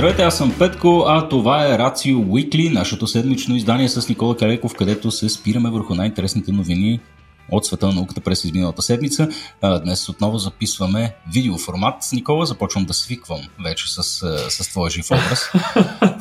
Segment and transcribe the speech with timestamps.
[0.00, 4.74] Здравейте, аз съм Петко, а това е Рацио Уикли, нашето седмично издание с Никола Калеков,
[4.74, 7.00] където се спираме върху най-интересните новини
[7.50, 9.28] от света на науката през изминалата седмица.
[9.82, 11.94] Днес отново записваме видеоформат.
[12.12, 14.02] Никола, започвам да свиквам вече с,
[14.50, 15.50] с твоя жив образ.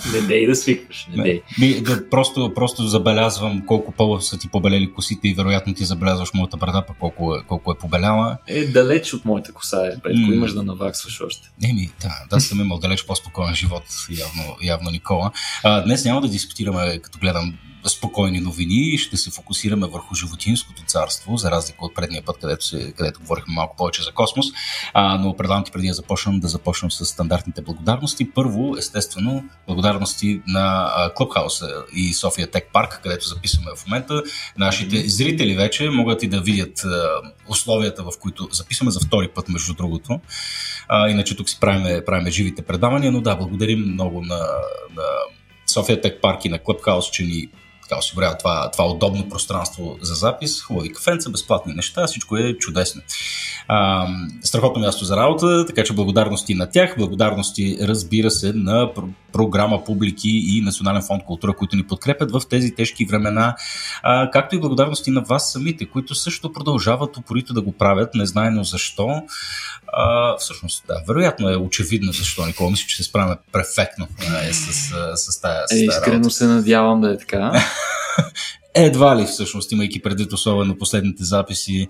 [0.13, 1.41] не дей да свикваш, не дей.
[1.59, 6.33] Не, да, просто, просто забелязвам колко по са ти побелели косите и вероятно ти забелязваш
[6.33, 8.37] моята брада, па колко е, колко е побеляла.
[8.47, 10.33] Е, далеч от моята коса е, Петко, mm.
[10.33, 11.49] имаш да наваксваш още.
[11.61, 15.31] Не ми, да, да съм имал далеч по-спокоен живот, явно, явно Никола.
[15.63, 17.53] А, днес няма да дискутираме, като гледам
[17.87, 22.93] спокойни новини ще се фокусираме върху животинското царство, за разлика от предния път, където, се,
[22.97, 24.45] където говорихме малко повече за космос.
[24.93, 28.31] А, но предлагам ти преди да започнем, да започнем с стандартните благодарности.
[28.31, 31.61] Първо, естествено, благодарности на Клубхаус
[31.95, 34.23] и София Тек Парк, където записваме в момента.
[34.57, 36.81] Нашите зрители вече могат и да видят
[37.47, 40.19] условията, в които записваме за втори път, между другото.
[40.87, 44.39] А, иначе тук си правиме, правиме живите предавания, но да, благодарим много на,
[44.95, 45.03] на
[45.67, 47.47] София Тек Парк и на Клъбхаус, че ни
[47.89, 53.01] така осигурява това, това удобно пространство за запис, хубави кафенца, безплатни неща, всичко е чудесно.
[53.67, 54.07] А,
[54.43, 58.89] страхотно място за работа, така че благодарности на тях, благодарности разбира се на
[59.33, 63.55] програма Публики и Национален фонд култура, които ни подкрепят в тези тежки времена,
[64.03, 68.63] а, както и благодарности на вас самите, които също продължават упорито да го правят, незнайно
[68.63, 69.21] защо.
[69.93, 72.71] А, всъщност, да, вероятно е очевидно защо, Никола.
[72.71, 74.07] Мисля, че се справяме перфектно
[74.49, 77.51] е, с, с, с, тая, с е, Искрено се надявам да е така.
[78.75, 81.87] Едва ли всъщност, имайки предвид особено последните записи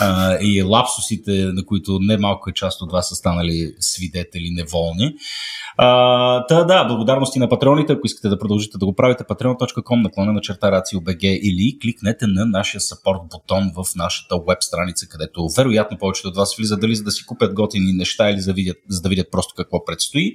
[0.00, 5.14] а, и лапсусите, на които немалко е част от вас са станали свидетели неволни.
[5.76, 10.32] А, та да, благодарности на патреоните, ако искате да продължите да го правите, patreon.com наклона
[10.32, 15.98] на черта RACIO.BG или кликнете на нашия support бутон в нашата веб страница, където вероятно
[15.98, 19.00] повечето от вас влизат дали за да си купят готини неща или за, видят, за
[19.00, 20.34] да видят просто какво предстои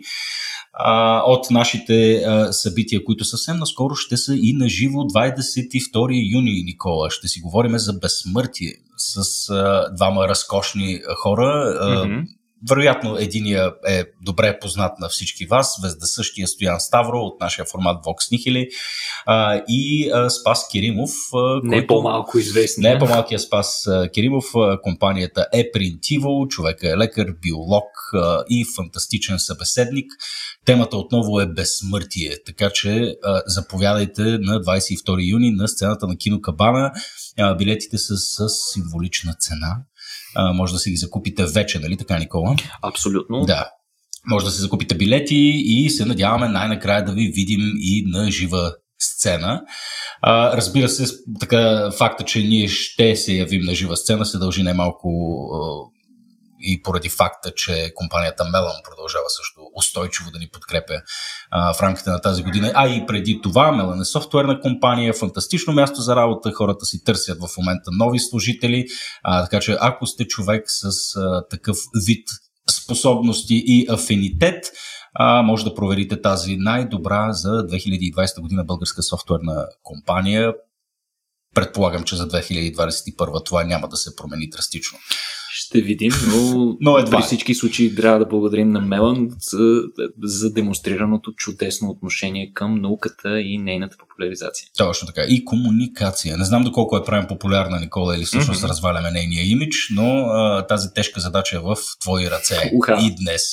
[0.78, 6.64] а, от нашите а, събития, които съвсем наскоро ще са и на живо 22 юни,
[6.66, 7.10] Никола.
[7.12, 11.78] Ще си говорим за безсмъртие с а, двама разкошни хора.
[11.80, 12.28] А, mm-hmm.
[12.70, 18.32] Вероятно, единия е добре познат на всички вас, вездесъщия Стоян Ставро от нашия формат Vox
[18.32, 18.68] Nihili
[19.26, 21.12] а, и а, Спас Киримов.
[21.34, 22.82] А, не който, по-малко известен.
[22.82, 24.46] Не по-малкия Спас а, Киримов.
[24.56, 27.84] А, компанията е Принтиво, човека е лекар, биолог
[28.14, 30.12] а, и фантастичен събеседник.
[30.66, 36.42] Темата отново е безсмъртие, така че а, заповядайте на 22 юни на сцената на Кино
[36.42, 36.92] Кабана.
[37.38, 39.78] А, билетите са с символична цена
[40.36, 42.56] а, може да си ги закупите вече, нали така, Никола?
[42.82, 43.46] Абсолютно.
[43.46, 43.70] Да.
[44.28, 48.74] Може да си закупите билети и се надяваме най-накрая да ви видим и на жива
[49.00, 49.62] сцена.
[50.22, 54.64] А, разбира се, така факта, че ние ще се явим на жива сцена, се дължи
[54.64, 55.10] най-малко
[56.60, 61.02] и поради факта, че компанията Мелан продължава също устойчиво да ни подкрепя
[61.52, 62.72] а, в рамките на тази година.
[62.76, 67.38] А и преди това Мелан е софтуерна компания, фантастично място за работа, хората си търсят
[67.42, 68.86] в момента нови служители,
[69.24, 71.78] а, така че ако сте човек с а, такъв
[72.08, 72.28] вид
[72.72, 74.66] способности и афинитет,
[75.14, 80.54] а, може да проверите тази най-добра за 2020 година българска софтуерна компания.
[81.56, 84.98] Предполагам, че за 2021 това няма да се промени драстично.
[85.66, 87.18] Ще видим, но, но едва.
[87.18, 89.82] при всички случаи трябва да благодарим на Мелан за,
[90.24, 94.68] за демонстрираното чудесно отношение към науката и нейната популяризация.
[94.78, 95.22] Точно така.
[95.30, 96.38] И комуникация.
[96.38, 98.70] Не знам доколко е правим популярна Никола или всъщност mm-hmm.
[98.70, 102.98] разваляме нейния имидж, но а, тази тежка задача е в твои ръце Уха.
[103.02, 103.44] и днес.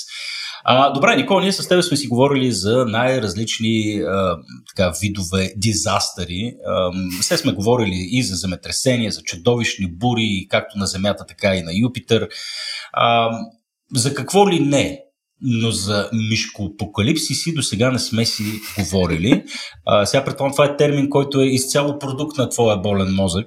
[0.64, 4.36] А, добре, Никола, ние с теб сме си говорили за най-различни а,
[4.68, 6.54] така, видове дизастъри.
[7.20, 11.70] все сме говорили и за земетресения, за чудовищни бури, както на Земята, така и на
[11.74, 12.28] Юпитер.
[12.92, 13.30] А,
[13.94, 14.98] за какво ли не?
[15.42, 18.44] но за мишкоапокалипсиси до сега не сме си
[18.78, 19.44] говорили.
[19.86, 23.46] А, сега предполагам, това е термин, който е изцяло продукт на твоя болен мозък,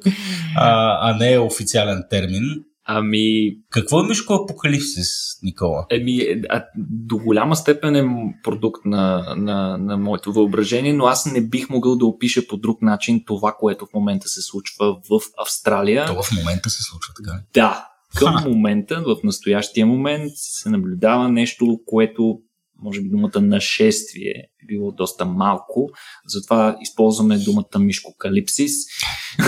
[0.55, 2.43] а, а не е официален термин.
[2.87, 3.55] Ами.
[3.69, 5.07] Какво е Мишко Апокалипсис,
[5.43, 5.85] Никола?
[5.89, 11.47] Еми, а, до голяма степен е продукт на, на, на моето въображение, но аз не
[11.47, 16.05] бих могъл да опиша по друг начин това, което в момента се случва в Австралия.
[16.05, 17.39] Това в момента се случва, така?
[17.53, 17.87] Да.
[18.15, 18.49] Към Ха.
[18.49, 22.39] момента, в настоящия момент, се наблюдава нещо, което
[22.81, 25.89] може би думата нашествие е било доста малко,
[26.27, 28.71] затова използваме думата мишкокалипсис.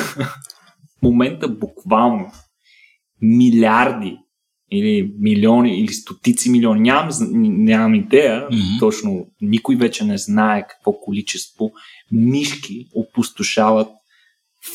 [1.01, 2.31] момента буквално
[3.21, 4.17] милиарди
[4.71, 7.09] или милиони или стотици милиони, нямам,
[7.63, 8.79] нямам идея, mm-hmm.
[8.79, 11.71] точно никой вече не знае какво количество
[12.11, 13.87] мишки опустошават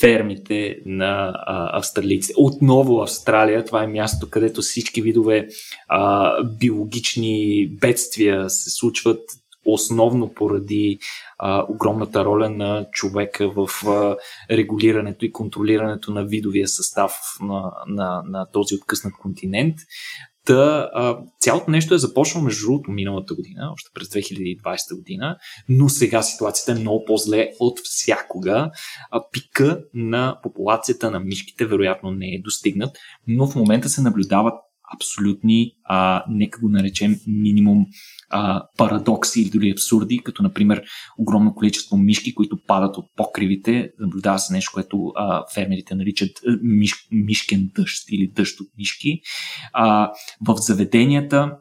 [0.00, 2.34] фермите на а, австралийците.
[2.36, 5.48] Отново Австралия, това е място, където всички видове
[5.88, 9.20] а, биологични бедствия се случват
[9.67, 10.99] основно поради
[11.38, 14.17] а, огромната роля на човека в а,
[14.50, 19.76] регулирането и контролирането на видовия състав на, на, на този откъснат континент.
[20.44, 25.37] Та, а, цялото нещо е започнало между другото миналата година, още през 2020 година,
[25.69, 28.70] но сега ситуацията е много по-зле от всякога.
[29.11, 34.55] А, пика на популацията на мишките вероятно не е достигнат, но в момента се наблюдават
[34.94, 37.86] абсолютни, а, нека го наречем минимум
[38.30, 40.82] а, парадокси или дори абсурди, като например
[41.18, 43.90] огромно количество мишки, които падат от покривите.
[43.98, 46.30] Наблюдава се нещо, което а, фермерите наричат
[46.62, 49.20] миш, мишкен дъжд или дъжд от мишки.
[49.72, 50.12] А,
[50.46, 51.56] в заведенията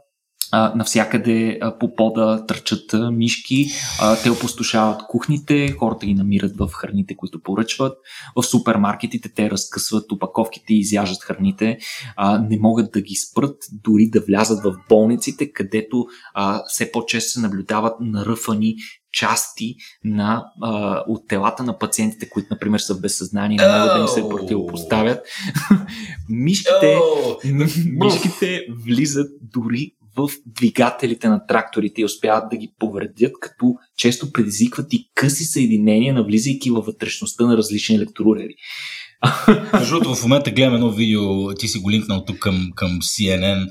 [0.51, 3.65] а, навсякъде а, по пода търчат а, мишки,
[4.01, 7.98] а, те опустошават кухните, хората ги намират в храните, които поръчват.
[8.36, 11.77] В супермаркетите те разкъсват опаковките и изяждат храните,
[12.15, 17.31] а, не могат да ги спрат, дори да влязат в болниците, където а, все по-често
[17.31, 18.75] се наблюдават наръфани
[19.13, 24.00] части на, а, от телата на пациентите, които, например, са в безсъзнание, не могат да
[24.00, 25.19] им се противопоставят.
[26.30, 27.00] мишките,
[27.86, 34.93] мишките влизат дори в двигателите на тракторите и успяват да ги повредят, като често предизвикват
[34.93, 38.55] и къси съединения, навлизайки във вътрешността на различни електрорери.
[39.73, 43.69] Между другото, в момента гледам едно видео, ти си го линкнал тук към, към CNN.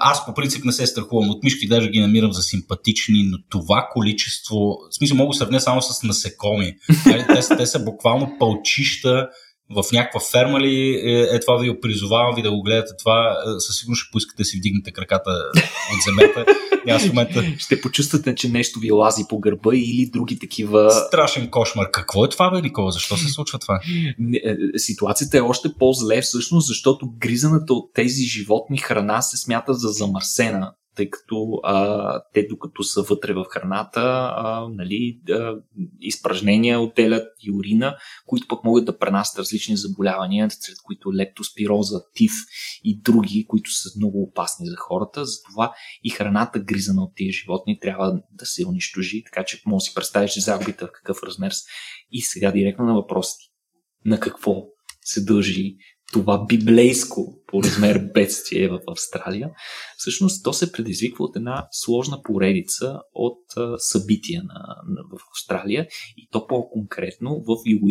[0.00, 3.88] Аз по принцип не се страхувам от мишки, даже ги намирам за симпатични, но това
[3.92, 6.74] количество, в смисъл мога да сравня само с насекоми.
[7.06, 9.28] Нали, те, те са буквално пълчища
[9.70, 13.60] в някаква ферма ли е, е това ви призовавам ви да го гледате това, е,
[13.60, 15.30] със сигурност ще поискате да си вдигнете краката
[15.94, 16.46] от земята.
[16.88, 17.44] Аз в момента...
[17.58, 20.90] Ще почувствате, че нещо ви лази по гърба или други такива...
[20.90, 21.90] Страшен кошмар.
[21.90, 22.90] Какво е това, бе, Никола?
[22.90, 23.80] Защо се случва това?
[24.44, 29.88] Е, ситуацията е още по-зле всъщност, защото гризаната от тези животни храна се смята за
[29.88, 34.00] замърсена тъй като а, те докато са вътре в храната,
[34.36, 35.54] а, нали, а,
[36.00, 42.32] изпражнения отделят и урина, които пък могат да пренасят различни заболявания, сред които лептоспироза, тиф
[42.84, 45.24] и други, които са много опасни за хората.
[45.24, 45.74] Затова
[46.04, 49.94] и храната, гризана от тези животни, трябва да се унищожи, така че може да си
[49.94, 51.52] представиш загубите в какъв размер.
[52.10, 53.44] И сега директно на въпросите.
[54.04, 54.62] На какво
[55.00, 55.76] се дължи
[56.12, 59.50] това библейско по размер бедствие в Австралия,
[59.96, 63.38] всъщност то се предизвиква от една сложна поредица от
[63.78, 65.86] събития на, на, в Австралия
[66.16, 67.90] и то по-конкретно в юго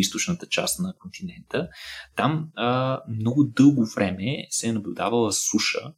[0.50, 1.68] част на континента.
[2.16, 5.92] Там а, много дълго време се е наблюдавала суша,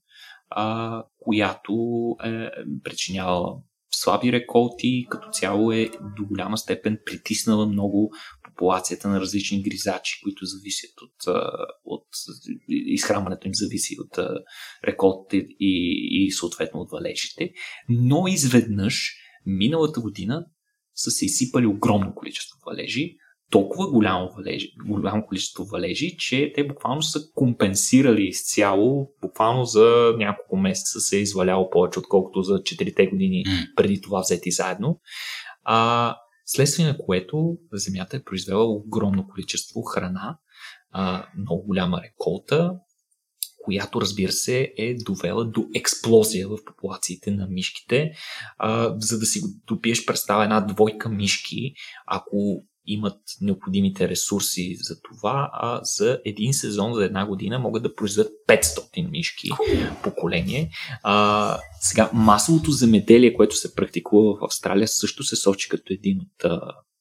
[0.51, 1.73] а, която
[2.25, 2.51] е
[2.85, 3.57] причинявала
[3.95, 8.13] слаби реколти, като цяло е до голяма степен притиснала много
[8.55, 11.37] популацията на различни гризачи, които зависят от,
[11.85, 12.07] от
[12.69, 14.39] изхранването им зависи от
[14.87, 17.51] реколтите и, и съответно от валежите.
[17.89, 19.13] Но изведнъж
[19.47, 20.47] миналата година
[20.95, 23.17] са се изсипали огромно количество валежи,
[23.53, 30.57] толкова голямо, валежи, голямо количество валежи, че те буквално са компенсирали изцяло, буквално за няколко
[30.57, 33.45] месеца се е изваляло повече, отколкото за 4 години
[33.77, 35.01] преди това взети заедно.
[35.65, 36.17] А,
[36.47, 40.39] Следствие на което Земята е произвела огромно количество храна,
[40.91, 42.75] а, много голяма реколта,
[43.65, 48.13] която разбира се е довела до експлозия в популациите на мишките.
[48.59, 51.75] А, за да си допиеш, представа една двойка мишки,
[52.07, 57.95] ако имат необходимите ресурси за това, а за един сезон, за една година могат да
[57.95, 59.49] произведат 500 мишки
[60.03, 60.71] поколение.
[61.03, 66.53] А, сега, масовото земеделие, което се практикува в Австралия, също се сочи като един от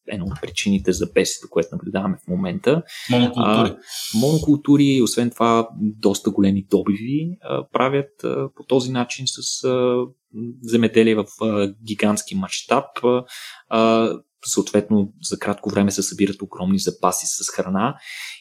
[0.07, 2.83] една от причините за бесето, което наблюдаваме в момента.
[3.09, 3.69] Монокултури.
[3.69, 3.77] А,
[4.15, 10.05] монокултури, освен това, доста големи добиви а, правят а, по този начин с а,
[10.61, 12.85] земеделие в а, гигантски мащаб.
[13.69, 14.13] А,
[14.45, 17.95] съответно за кратко време се събират огромни запаси с храна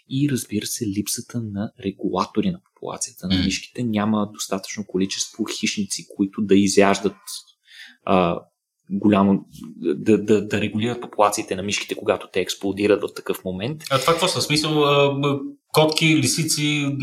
[0.09, 3.83] и разбира се липсата на регулатори на популацията на мишките.
[3.83, 7.17] Няма достатъчно количество хищници, които да изяждат
[8.05, 8.41] а,
[8.91, 9.45] голямо,
[9.77, 13.83] да, да, да регулират популациите на мишките, когато те експлодират в такъв момент.
[13.91, 14.41] А това какво са?
[14.41, 14.85] Смисъл,
[15.73, 16.97] котки, лисици,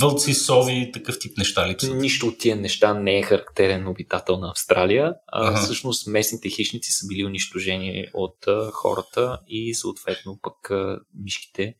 [0.00, 1.76] вълци, сови, такъв тип неща ли?
[1.94, 5.14] Нищо от тия неща не е характерен обитател на Австралия.
[5.26, 5.56] А, ага.
[5.56, 11.74] Всъщност местните хищници са били унищожени от а, хората и съответно пък а, мишките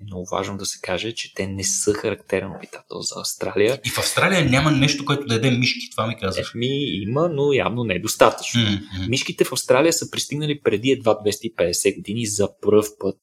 [0.00, 3.80] е много важно да се каже, че те не са характерен обитател за Австралия.
[3.84, 6.52] И в Австралия няма нещо, което да яде мишки, това ми казваш.
[6.54, 8.60] Ми има, но явно не е достатъчно.
[8.60, 9.08] Mm-hmm.
[9.08, 13.18] Мишките в Австралия са пристигнали преди едва 250 години за първ път.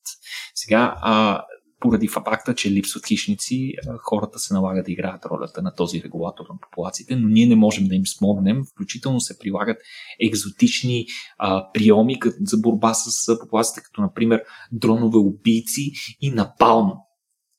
[0.55, 1.43] Сега, а,
[1.79, 6.59] поради факта, че липсват хищници, хората се налага да играят ролята на този регулатор на
[6.61, 8.63] популациите, но ние не можем да им смогнем.
[8.71, 9.77] Включително се прилагат
[10.19, 11.05] екзотични
[11.37, 15.91] а, приеми за борба с популациите, като например дронове убийци
[16.21, 16.91] и напалм.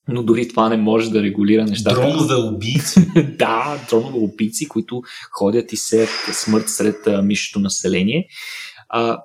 [0.08, 1.96] Но дори това не може да регулира нещата.
[1.96, 3.12] Дронове убийци?
[3.38, 8.28] да, дронове убийци, които ходят и се смърт сред мишето население.
[8.88, 9.18] А,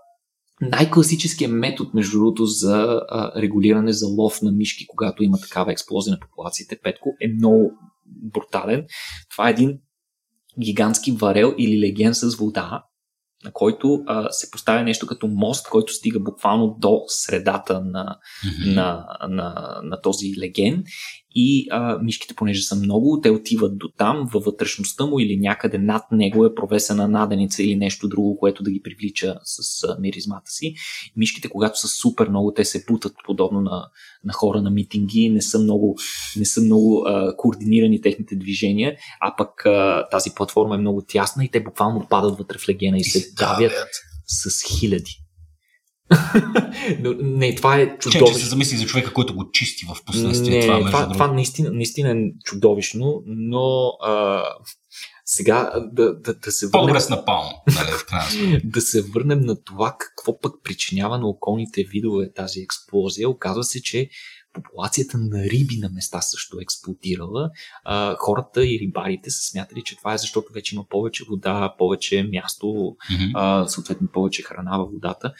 [0.69, 6.11] най-класическият метод, между другото, за а, регулиране за лов на мишки, когато има такава експлозия
[6.11, 7.71] на популациите, Петко, е много
[8.05, 8.85] брутален.
[9.31, 9.79] Това е един
[10.59, 12.83] гигантски варел или леген с вода,
[13.43, 18.73] на който а, се поставя нещо като мост, който стига буквално до средата на, mm-hmm.
[18.73, 20.83] на, на, на този леген
[21.35, 25.77] и а, мишките, понеже са много, те отиват до там, във вътрешността му или някъде
[25.77, 30.51] над него е провесена наденица или нещо друго, което да ги привлича с а, миризмата
[30.51, 30.75] си.
[31.17, 33.87] Мишките, когато са супер много, те се путат подобно на,
[34.23, 35.97] на хора на митинги, не са много,
[36.37, 41.45] не са много а, координирани техните движения, а пък а, тази платформа е много тясна
[41.45, 43.89] и те буквално падат вътре в легена и се давят
[44.27, 45.22] с хиляди.
[47.21, 48.27] Не, това е чудовищно.
[48.27, 50.59] Че, че се замисли за човека, който го чисти в последствие.
[50.59, 54.43] Не, това, това, това наистина, наистина е чудовищно, но а,
[55.25, 56.87] сега да, да, да се върнем...
[56.87, 62.33] По-добре на палм, нали, Да се върнем на това какво пък причинява на околните видове
[62.33, 63.29] тази експлозия.
[63.29, 64.09] Оказва се, че
[64.53, 67.49] популацията на риби на места също е експлодирала.
[67.83, 72.23] А, хората и рибарите са смятали, че това е защото вече има повече вода, повече
[72.23, 73.31] място, mm-hmm.
[73.35, 75.33] а, съответно повече храна във водата,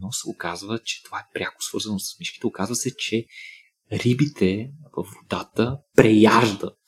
[0.00, 2.46] но се оказва, че това е пряко свързано с мишките.
[2.46, 3.26] Оказва се, че
[3.92, 6.78] рибите в водата преяждат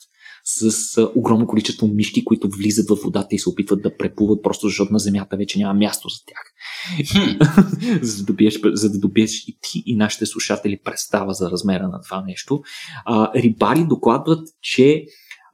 [0.49, 4.67] с а, огромно количество мишки, които влизат в водата и се опитват да преплуват, просто
[4.67, 6.53] защото на земята вече няма място за тях.
[8.01, 12.01] за, да добиеш, за да добиеш и ти и нашите слушатели представа за размера на
[12.01, 12.61] това нещо.
[13.05, 15.05] А, рибари докладват, че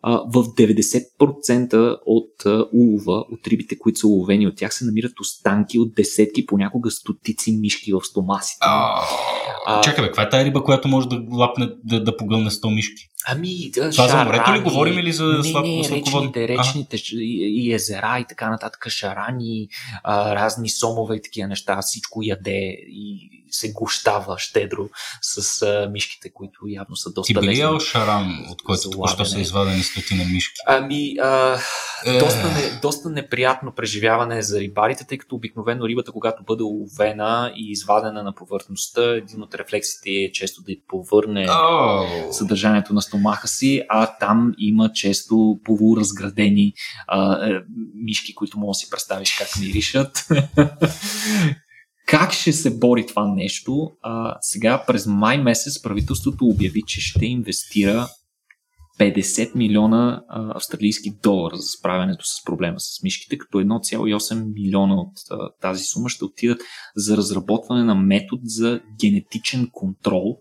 [0.06, 5.96] в 90% от улова, от рибите, които са уловени от тях, се намират останки от
[5.96, 8.58] десетки, понякога стотици мишки в стомасите.
[9.66, 12.76] А, чакай, бе, каква е тази риба, която може да лапне, да, да погълне 100
[12.76, 13.10] мишки?
[13.28, 17.66] Ами, да, Това за морето ли говорим или за слаб, не, не, речните, речните и,
[17.66, 19.68] и езера и така нататък, шарани,
[20.04, 24.90] а, разни сомове и такива неща, всичко яде и се гощава щедро
[25.22, 29.40] с а, мишките, които явно са доста Ти би ли шаран, от който току-що са
[29.40, 30.56] извадени стотина мишки?
[30.68, 31.58] Ами, а,
[32.06, 32.20] е...
[32.20, 37.72] доста, не, доста неприятно преживяване за рибарите, тъй като обикновено рибата, когато бъде уловена и
[37.72, 42.32] извадена на повърхността, един от рефлексите е често да повърне oh.
[42.32, 46.74] съдържанието на стомаха си, а там има често полуразградени
[47.08, 47.60] а, е,
[48.04, 50.28] мишки, които може да си представиш как миришат.
[52.08, 53.92] Как ще се бори това нещо?
[54.02, 58.08] А, сега през май месец правителството обяви, че ще инвестира
[59.00, 65.14] 50 милиона а, австралийски долара за справянето с проблема с мишките, като 1,8 милиона от
[65.32, 66.62] а, тази сума ще отидат
[66.96, 70.38] за разработване на метод за генетичен контрол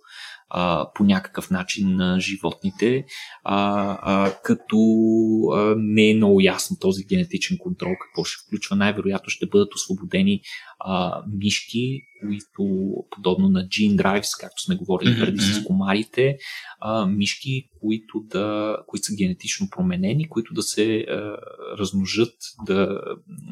[0.50, 3.04] а, по някакъв начин на животните,
[3.44, 4.76] а, а, като
[5.54, 8.76] а, не е много ясно този генетичен контрол какво ще включва.
[8.76, 10.40] Най-вероятно ще бъдат освободени
[10.78, 16.36] а, мишки, които, подобно на Gene Drives, както сме говорили преди с комарите,
[16.80, 21.36] а, мишки, които, да, които са генетично променени, които да се а,
[21.78, 22.34] размножат,
[22.66, 23.00] да,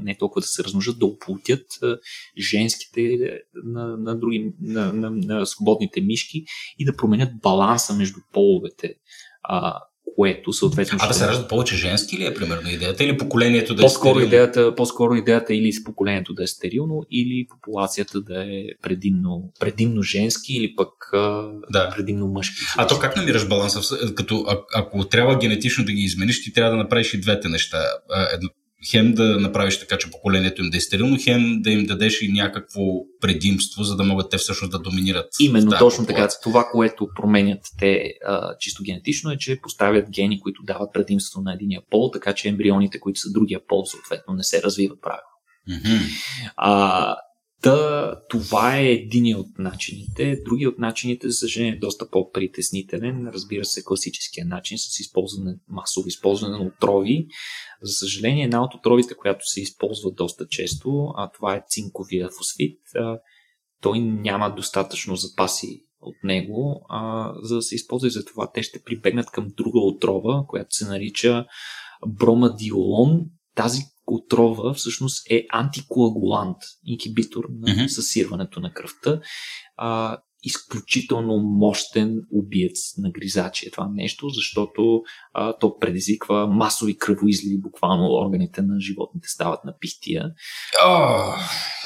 [0.02, 1.98] не толкова да се размножат, да оплутят а,
[2.38, 3.18] женските
[3.64, 6.44] на, на, други, на, на, на свободните мишки
[6.78, 8.94] и да променят баланса между половете.
[9.42, 9.80] А,
[10.16, 10.98] което съответно.
[11.00, 14.10] А да се раждат повече женски ли е, примерно, идеята или поколението да е по-скоро
[14.10, 14.26] стерилно?
[14.26, 19.52] Идеята, по-скоро идеята е или с поколението да е стерилно, или популацията да е предимно,
[19.60, 20.88] предимно женски, или пък
[21.70, 21.92] да.
[21.96, 22.60] предимно мъжки.
[22.76, 23.96] А то как намираш баланса?
[24.14, 27.78] Като, а, ако трябва генетично да ги измениш, ти трябва да направиш и двете неща.
[28.34, 28.48] Едно,
[28.90, 32.32] хем да направиш така, че поколението им да е стерилно, хем да им дадеш и
[32.32, 32.80] някакво
[33.20, 35.26] предимство, за да могат те всъщност да доминират.
[35.40, 36.28] Именно точно популация.
[36.28, 36.42] така.
[36.42, 41.54] Това, което променят те а, чисто генетично е, че поставят гени, които дават предимство на
[41.54, 45.32] единия пол, така че ембрионите, които са другия пол, съответно не се развиват правилно.
[45.68, 46.00] Mm-hmm.
[46.56, 47.16] А,
[47.62, 50.36] Та, това е един от начините.
[50.44, 53.28] Другия от начините, за съжаление, е доста по-притеснителен.
[53.28, 57.26] Разбира се, класическия начин с използване, масово използване на отрови.
[57.82, 62.80] За съжаление, една от отровите, която се използва доста често, а това е цинковия фосфит.
[62.94, 63.18] А,
[63.80, 68.62] той няма достатъчно запаси от него, а, за да се използва и за това те
[68.62, 71.46] ще прибегнат към друга отрова, която се нарича
[72.06, 73.20] бромадиолон.
[73.54, 73.82] Тази
[74.14, 77.86] отрова всъщност е антикоагулант, инхибитор на mm-hmm.
[77.86, 79.20] съсирването на кръвта.
[79.76, 85.02] А, изключително мощен убиец на гризачи е това нещо, защото
[85.34, 90.30] а, то предизвиква масови кръвоизливи, буквално органите на животните стават на пихтия
[90.86, 91.34] oh.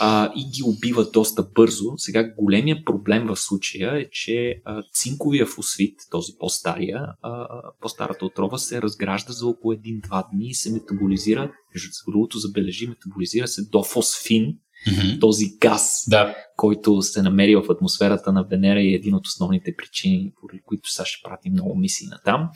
[0.00, 1.84] а, и ги убива доста бързо.
[1.96, 7.48] Сега големия проблем в случая е, че а, цинковия фосфит, този по-стария, а,
[7.80, 13.48] по-старата отрова се разгражда за около 1-2 дни и се метаболизира, между другото забележи, метаболизира
[13.48, 15.20] се до фосфин, mm-hmm.
[15.20, 16.34] този газ, да.
[16.56, 20.90] който се намери в атмосферата на Венера и е един от основните причини, поради които
[20.90, 22.48] сега ще прати много мисии на там.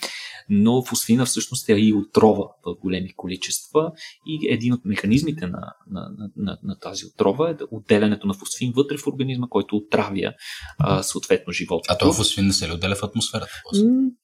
[0.49, 3.93] Но фосфина всъщност е и отрова в големи количества
[4.27, 8.73] и един от механизмите на, на, на, на, на тази отрова е отделянето на фосфин
[8.77, 10.33] вътре в организма, който отравя
[10.79, 11.87] а, съответно живота.
[11.89, 13.53] А този фосфин не се ли отделя в атмосферата?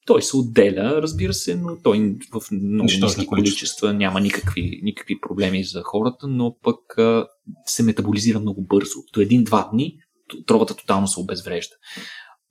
[0.07, 5.65] той се отделя, разбира се, но той в много ниски количества няма никакви, никакви проблеми
[5.65, 7.27] за хората, но пък а,
[7.67, 8.99] се метаболизира много бързо.
[9.15, 9.99] До един-два дни
[10.47, 11.75] тровата тотално се обезврежда.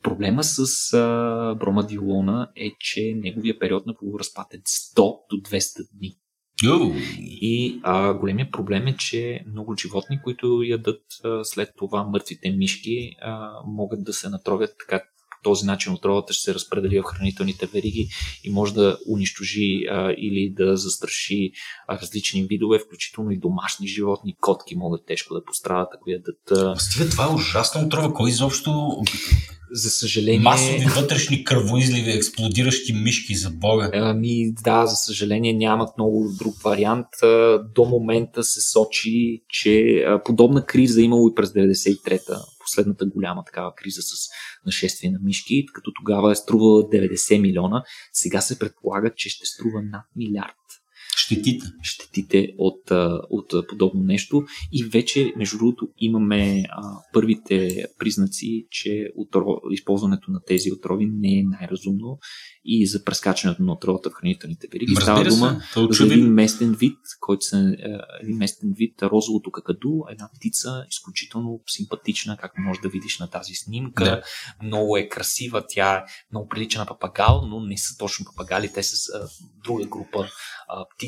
[0.04, 4.96] Проблема с а, бромадиолона е, че неговия период на полуразпад е 100
[5.30, 6.18] до 200 дни.
[6.64, 7.18] Oh.
[7.20, 13.16] И а, големия проблем е, че много животни, които ядат а, след това мъртвите мишки,
[13.22, 15.04] а, могат да се натровят така
[15.46, 18.08] този начин отровата ще се разпредели в хранителните вериги
[18.44, 21.52] и може да унищожи а, или да застраши
[21.88, 24.36] а, различни видове, включително и домашни животни.
[24.42, 26.52] Котки могат тежко да пострадат, ако ядат.
[26.52, 26.80] А...
[26.80, 28.14] Стига, това е ужасна отрова.
[28.14, 28.90] Кой изобщо
[29.72, 30.40] за съжаление.
[30.40, 33.92] Масови вътрешни кръвоизливи, експлодиращи мишки за Бога.
[33.94, 37.08] Ами да, за съжаление нямат много друг вариант.
[37.76, 44.02] До момента се сочи, че подобна криза имало и през 93-та, последната голяма такава криза
[44.02, 44.30] с
[44.66, 47.84] нашествие на мишки, като тогава е струвала 90 милиона.
[48.14, 50.56] Сега се предполага, че ще струва над милиард
[51.16, 51.66] щетите.
[51.82, 52.92] щетите от,
[53.30, 54.44] от подобно нещо.
[54.72, 56.82] И вече, между другото, имаме а,
[57.14, 62.20] първите признаци, че отров, използването на тези отрови не е най-разумно
[62.66, 64.96] и за прескачането на отровата в хранителните вериги.
[64.96, 67.78] Става дума за един местен вид, който се,
[68.22, 73.54] един местен вид розовото какаду, една птица изключително симпатична, както може да видиш на тази
[73.54, 74.04] снимка.
[74.04, 74.22] Да.
[74.64, 78.84] Много е красива, тя е много прилича на папагал, но не са точно папагали, те
[78.84, 79.28] са а,
[79.64, 80.28] друга група
[80.68, 81.05] а, птици,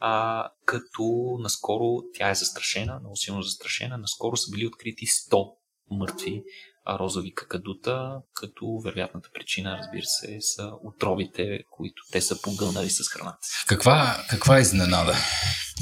[0.00, 3.98] а, като наскоро тя е застрашена, много силно застрашена.
[3.98, 5.54] Наскоро са били открити 100
[5.90, 6.42] мъртви
[6.88, 13.38] розови какадута, като вероятната причина, разбира се, са отровите, които те са погълнали с храната.
[13.66, 15.14] Каква, каква изненада?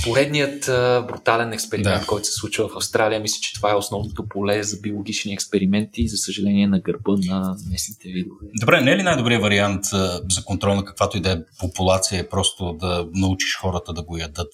[0.04, 2.06] Поредният а, брутален експеримент, да.
[2.06, 6.16] който се случва в Австралия, мисля, че това е основното поле за биологични експерименти, за
[6.16, 8.46] съжаление на гърба на местните видове.
[8.60, 12.20] Добре, не е ли най-добрият вариант а, за контрол на каквато и да е популация,
[12.20, 14.52] е просто да научиш хората да го ядат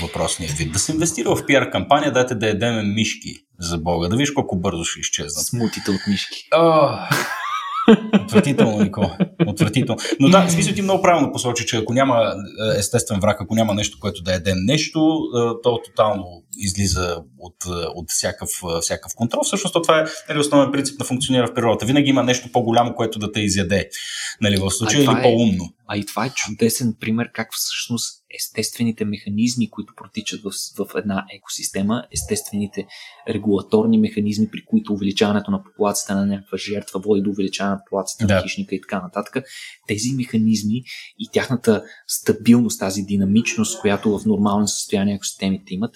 [0.00, 0.72] въпросния вид.
[0.72, 4.08] Да се инвестира в пиар кампания, дайте да ядеме мишки за Бога.
[4.08, 5.46] Да виж колко бързо ще изчезнат.
[5.46, 6.48] Смутите от мишки.
[8.24, 9.10] Отвратително, Нико.
[9.46, 10.00] Отвратително.
[10.20, 12.34] Но да, смисъл ти много правилно посочи, че ако няма
[12.74, 17.56] е, естествен враг, ако няма нещо, което да едем нещо, е, то тотално излиза от,
[17.66, 19.42] е, от всякакъв, всякакъв контрол.
[19.42, 21.86] Всъщност това е нали, основен принцип на функционира в природата.
[21.86, 23.88] Винаги има нещо по-голямо, което да те изяде.
[24.40, 25.74] Нали, в случая или е, по-умно.
[25.88, 31.24] А и това е чудесен пример как всъщност естествените механизми, които протичат в, в една
[31.36, 32.86] екосистема, естествените
[33.28, 38.26] регулаторни механизми, при които увеличаването на популацията на някаква жертва води до увеличаване на популацията
[38.26, 38.34] да.
[38.34, 39.44] на хищника и така нататък.
[39.88, 40.82] Тези механизми
[41.18, 45.94] и тяхната стабилност, тази динамичност, която в нормално състояние екосистемите имат,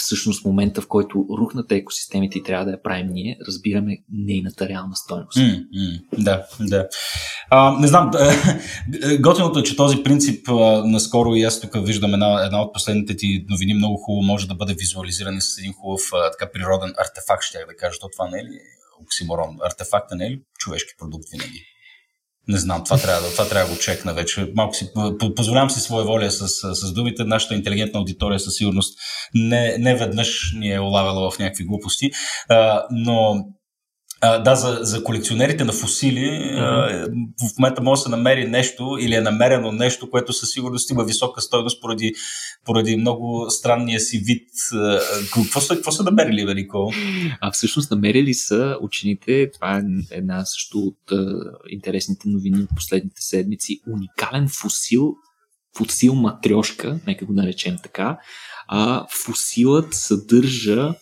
[0.00, 4.96] всъщност момента, в който рухнат екосистемите и трябва да я правим ние, разбираме нейната реална
[4.96, 5.38] стойност.
[5.38, 6.88] Mm, mm, да, да.
[7.50, 8.10] А, не знам,
[9.20, 10.52] готиното е, че този принцип а,
[10.84, 14.54] наскоро и аз тук виждам една, една от последните ти новини, много хубаво може да
[14.54, 17.98] бъде визуализиран с един хубав а, така природен артефакт, ще я да кажа.
[18.00, 18.58] То това не е ли
[19.02, 19.56] оксиморон?
[19.64, 21.64] Артефакта не е ли човешки продукт винаги?
[22.48, 24.52] Не знам, това трябва, да, това трябва да го чекна вече.
[24.54, 24.88] Малко си,
[25.36, 27.24] позволявам си своя воля с, с думите.
[27.24, 28.98] Нашата интелигентна аудитория със сигурност
[29.34, 32.10] не, не веднъж ни е олавила в някакви глупости,
[32.48, 33.44] а, но
[34.22, 36.58] а, да, за, за колекционерите на фусили mm-hmm.
[36.58, 40.90] а, в момента може да се намери нещо или е намерено нещо, което със сигурност
[40.90, 42.12] има висока стойност поради,
[42.64, 44.48] поради много странния си вид.
[44.72, 45.00] А,
[45.34, 46.92] какво, са, какво са намерили, Велико?
[47.40, 51.34] А всъщност намерили са учените, това е една също от а,
[51.68, 55.14] интересните новини от последните седмици, уникален фусил,
[55.76, 58.18] фусил матрешка, нека го наречем така.
[58.68, 60.94] А, фусилът съдържа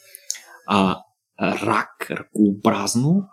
[0.67, 0.99] а,
[1.43, 3.29] рак, ръкообразно,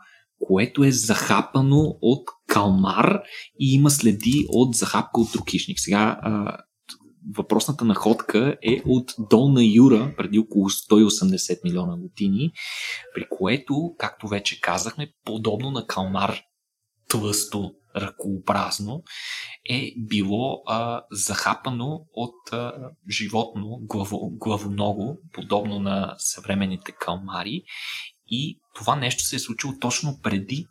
[0.48, 3.20] което е захапано от калмар
[3.60, 5.80] и има следи от захапка от друг хищник.
[5.80, 6.58] Сега, а,
[7.36, 12.52] въпросната находка е от Долна Юра преди около 180 милиона години,
[13.16, 16.42] при което, както вече казахме, подобно на калмар
[17.10, 19.04] тлъсто, ръкообразно,
[19.70, 22.74] е било а, захапано от а,
[23.10, 27.64] животно главо, главоного, подобно на съвременните калмари.
[28.28, 30.66] И това нещо се е случило точно преди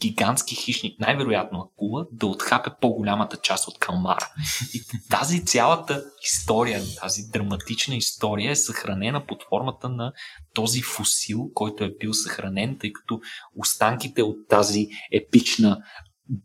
[0.00, 4.32] гигантски хищник, най-вероятно акула, да отхапе по-голямата част от калмара.
[4.74, 10.12] И тази цялата история, тази драматична история е съхранена под формата на
[10.54, 13.20] този фусил, който е бил съхранен, тъй като
[13.56, 15.82] останките от тази епична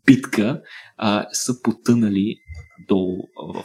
[0.06, 0.62] битка
[0.96, 2.36] а, са потънали
[2.88, 3.64] долу в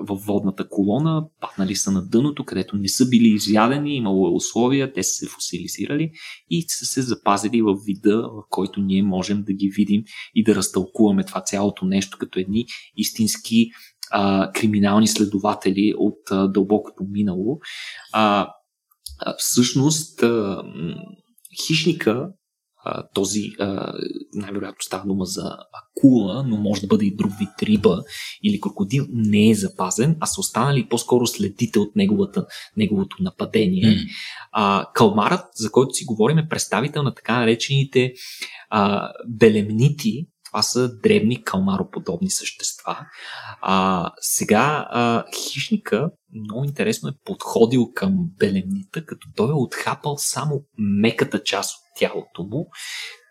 [0.00, 4.92] в водната колона, паднали са на дъното, където не са били изядени, имало е условия,
[4.92, 6.10] те са се фосилизирали
[6.50, 10.54] и са се запазили в вида, в който ние можем да ги видим и да
[10.54, 13.70] разтълкуваме това цялото нещо като едни истински
[14.10, 17.58] а, криминални следователи от а, дълбокото минало.
[18.12, 18.48] А,
[19.20, 20.62] а, всъщност, а,
[21.66, 22.28] хищника
[23.14, 23.50] този,
[24.34, 28.02] най-вероятно става дума за акула, но може да бъде и друг вид риба
[28.42, 33.84] или крокодил, не е запазен, а са останали по-скоро следите от неговата, неговото нападение.
[33.84, 34.08] Mm.
[34.52, 38.12] А, калмарът, за който си говорим, е представител на така наречените
[38.70, 42.98] а, белемнити, това са дребни калмароподобни същества.
[43.60, 50.64] А, сега а, хищника много интересно е подходил към белемнита, като той е отхапал само
[50.78, 52.68] меката част от тялото му,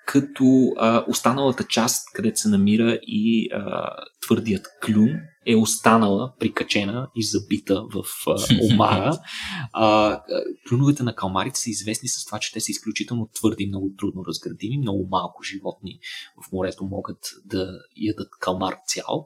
[0.06, 3.90] като а, останалата част, където се намира и а,
[4.22, 5.10] твърдият клюн,
[5.46, 8.36] е останала прикачена и забита в а,
[8.74, 9.18] омара.
[9.76, 10.22] А,
[10.70, 14.78] клюновете на калмарите са известни с това, че те са изключително твърди, много трудно разградими.
[14.78, 16.00] Много малко животни
[16.44, 19.26] в морето могат да ядат калмар цял.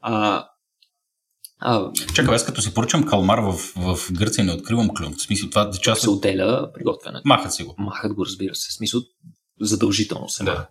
[0.00, 0.46] А,
[1.64, 5.14] а, Чакай, аз като си поръчам калмар в, в Гърция не откривам клюн.
[5.14, 7.22] В смисъл това част се отделя приготвянето.
[7.24, 7.74] Махат си го.
[7.78, 8.70] Махат го, разбира се.
[8.70, 9.00] В смисъл
[9.60, 10.68] задължително се да.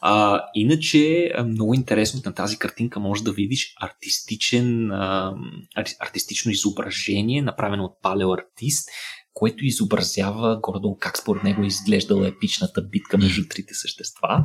[0.00, 5.34] А, иначе, много интересно на тази картинка може да видиш артистичен, а,
[6.00, 8.88] артистично изображение, направено от палеоартист,
[9.36, 14.44] което изобразява горе как според него е изглеждала епичната битка между трите същества.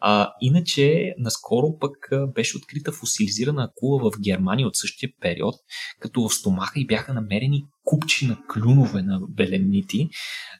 [0.00, 5.54] А, иначе, наскоро пък беше открита фосилизирана акула в Германия от същия период,
[6.00, 10.08] като в стомаха и бяха намерени купчи на клюнове на белемнити.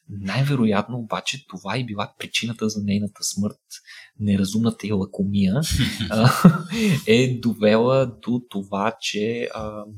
[0.09, 3.61] Най-вероятно обаче това и била причината за нейната смърт.
[4.21, 5.61] Неразумната и лакомия
[7.07, 9.49] е довела до това, че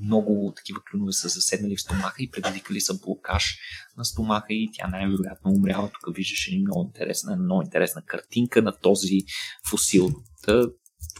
[0.02, 3.56] много такива клюнове са заседнали в стомаха и предизвикали са блокаж
[3.96, 5.90] на стомаха и тя най-вероятно умряла.
[5.90, 9.20] Тук виждаш един много интересна, много интересна картинка на този
[9.70, 10.10] фусил.
[10.46, 10.62] Та,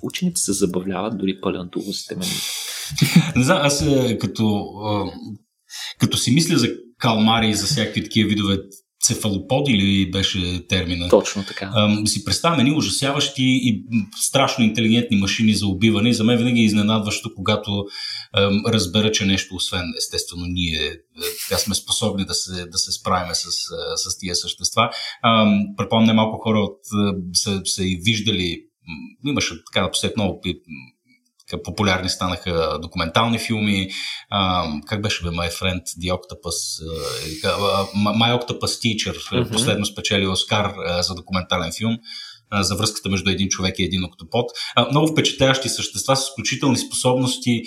[0.03, 2.25] учените се забавляват, дори палеонтолозите ме.
[3.37, 4.71] Не знам, аз е, като
[5.99, 6.69] като си мисля за
[6.99, 8.59] калмари и за всякакви такива видове
[9.05, 11.09] цефалоподи или беше термина?
[11.09, 11.71] Точно така.
[11.75, 13.85] А, си представяме ни ужасяващи и
[14.17, 16.09] страшно интелигентни машини за убиване.
[16.09, 17.85] И за мен винаги е изненадващо, когато
[18.33, 20.97] а, разбера, че нещо, освен естествено ние е,
[21.49, 23.51] така сме способни да се, да се справим с,
[23.97, 24.91] с тия същества.
[25.23, 26.79] А, предполагам, малко хора от,
[27.35, 28.61] са, са и виждали
[29.27, 30.41] имаше така напоследък много
[31.65, 33.89] популярни станаха документални филми.
[34.31, 36.85] А, как беше бе My Friend The Octopus?
[37.45, 39.53] Uh, My Octopus Teacher mm-hmm.
[39.53, 41.97] последно спечели Оскар uh, за документален филм
[42.61, 44.51] за връзката между един човек и един октопод.
[44.91, 47.63] Много впечатляващи същества с изключителни способности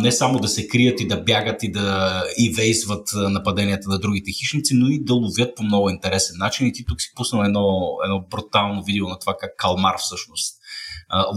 [0.00, 4.74] не само да се крият и да бягат и да ивейзват нападенията на другите хищници,
[4.74, 6.66] но и да ловят по много интересен начин.
[6.66, 10.56] И ти тук си пуснал едно, едно брутално видео на това как калмар всъщност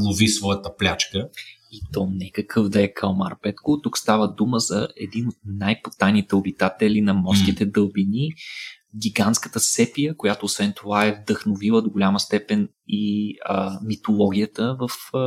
[0.06, 1.28] лови своята плячка.
[1.74, 3.82] И то не какъв да е калмар Петко.
[3.82, 8.30] Тук става дума за един от най-потайните обитатели на морските дълбини,
[9.02, 15.20] гигантската сепия, която освен това е вдъхновила до голяма степен и а, митологията в а,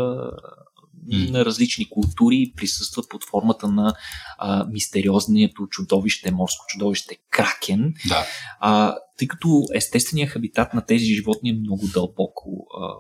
[1.09, 3.95] на различни култури присъства под формата на
[4.39, 7.95] а, мистериозното чудовище, морско чудовище Кракен.
[8.09, 8.27] Да.
[8.61, 12.95] А, тъй като естественият хабитат на тези животни е много дълбоко а,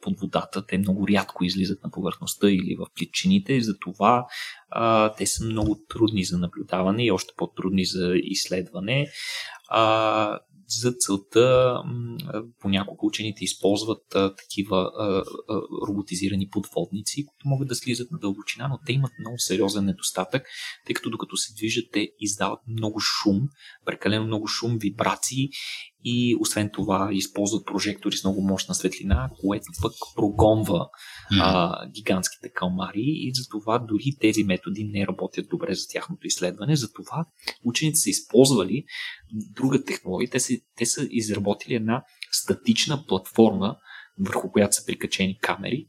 [0.00, 0.66] под водата.
[0.66, 4.26] Те много рядко излизат на повърхността или в плитчините и затова
[4.70, 9.06] а, те са много трудни за наблюдаване и още по-трудни за изследване.
[9.68, 10.38] А,
[10.70, 11.74] за целта
[12.60, 14.90] понякога учените използват такива
[15.88, 20.46] роботизирани подводници, които могат да слизат на дълбочина, но те имат много сериозен недостатък,
[20.86, 23.40] тъй като докато се движат, те издават много шум,
[23.84, 25.48] прекалено много шум, вибрации
[26.04, 30.88] и освен това използват прожектори с много мощна светлина, което пък прогонва
[31.40, 36.76] а, гигантските калмари и затова дори тези методи не работят добре за тяхното изследване.
[36.76, 37.26] Затова
[37.64, 38.84] учените са използвали
[39.32, 40.30] друга технология.
[40.30, 43.76] Те са, те са изработили една статична платформа,
[44.18, 45.86] върху която са прикачени камери,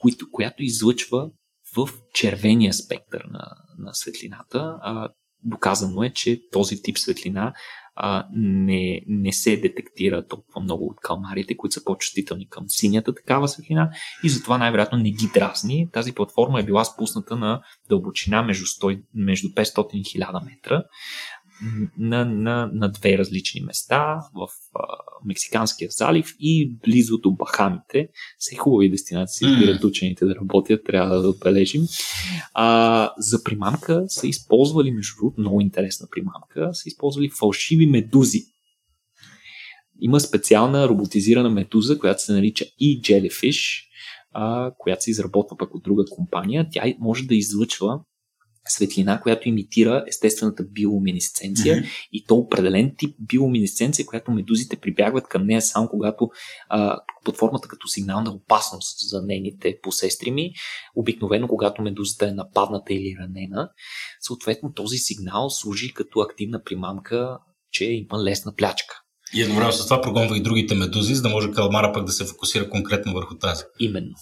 [0.00, 1.30] които, която излъчва
[1.76, 3.46] в червения спектър на,
[3.78, 4.78] на светлината.
[4.80, 5.08] А,
[5.44, 7.54] доказано е, че този тип светлина
[7.94, 13.48] а, не, не се детектира толкова много от калмарите, които са по-чувствителни към синята такава
[13.48, 13.90] светлина
[14.24, 15.90] и затова най-вероятно не ги дразни.
[15.92, 20.82] Тази платформа е била спусната на дълбочина между, 100, между 500 и 1000 метра
[21.98, 24.80] на, на, на две различни места в а,
[25.24, 28.08] Мексиканския залив и близо до Бахамите.
[28.38, 31.82] Все хубави дестинации, избират учените да работят, трябва да отбележим.
[32.54, 38.40] А, за примамка са използвали, между другото, много интересна примамка, са използвали фалшиви медузи.
[40.00, 43.84] Има специална роботизирана медуза, която се нарича e-Jellyfish,
[44.32, 46.68] а, която се изработва пък от друга компания.
[46.72, 48.00] Тя може да излъчва
[48.68, 52.08] светлина, която имитира естествената биолуминесценция mm-hmm.
[52.12, 56.30] и то определен тип биолуминесценция, която медузите прибягват към нея само когато
[56.68, 60.52] а, под формата като сигнална опасност за нейните посестрими,
[60.96, 63.70] обикновено когато медузата е нападната или ранена.
[64.20, 67.38] Съответно този сигнал служи като активна примамка,
[67.70, 69.01] че има лесна плячка.
[69.34, 72.24] И едновременно с това прогонва и другите медузи, за да може калмара пък да се
[72.24, 73.62] фокусира конкретно върху тази.
[73.80, 74.14] Именно.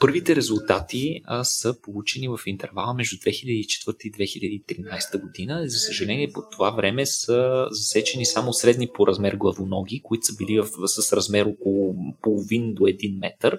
[0.00, 5.62] Първите резултати а, са получени в интервала между 2004 и 2013 година.
[5.66, 10.60] За съжаление, по това време са засечени само средни по размер главоноги, които са били
[10.60, 13.58] в, с размер около половин до 1 метър.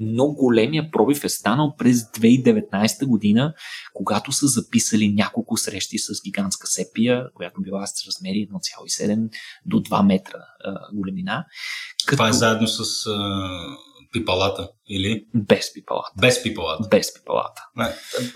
[0.00, 3.54] Но големия пробив е станал през 2019 година,
[3.94, 9.28] когато са записали няколко срещи с гигантска сепия, която била с размери 1,7
[9.66, 11.44] до 2 метра а, големина.
[12.06, 12.16] Като...
[12.16, 13.76] Това е заедно с а
[14.12, 15.26] пипалата, или?
[15.34, 16.12] Без пипалата.
[16.20, 16.88] Без пипалата.
[16.88, 17.62] Без пипалата.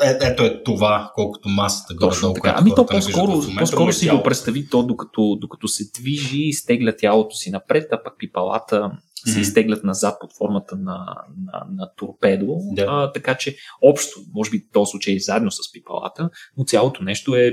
[0.02, 2.54] Е, е, ето е това, колкото масата горе Точно така.
[2.56, 7.50] Ами то по-скоро, по-скоро си го представи то, докато, докато се движи, изтегля тялото си
[7.50, 9.32] напред, а пък пипалата mm-hmm.
[9.32, 11.06] се изтеглят назад под формата на,
[11.36, 12.56] на, на торпедо.
[12.72, 12.86] Да.
[12.88, 17.52] А, така че общо, може би този случай заедно с пипалата, но цялото нещо е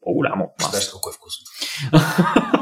[0.00, 0.70] по-голямо от нас.
[0.70, 1.44] Знаеш колко е вкусно.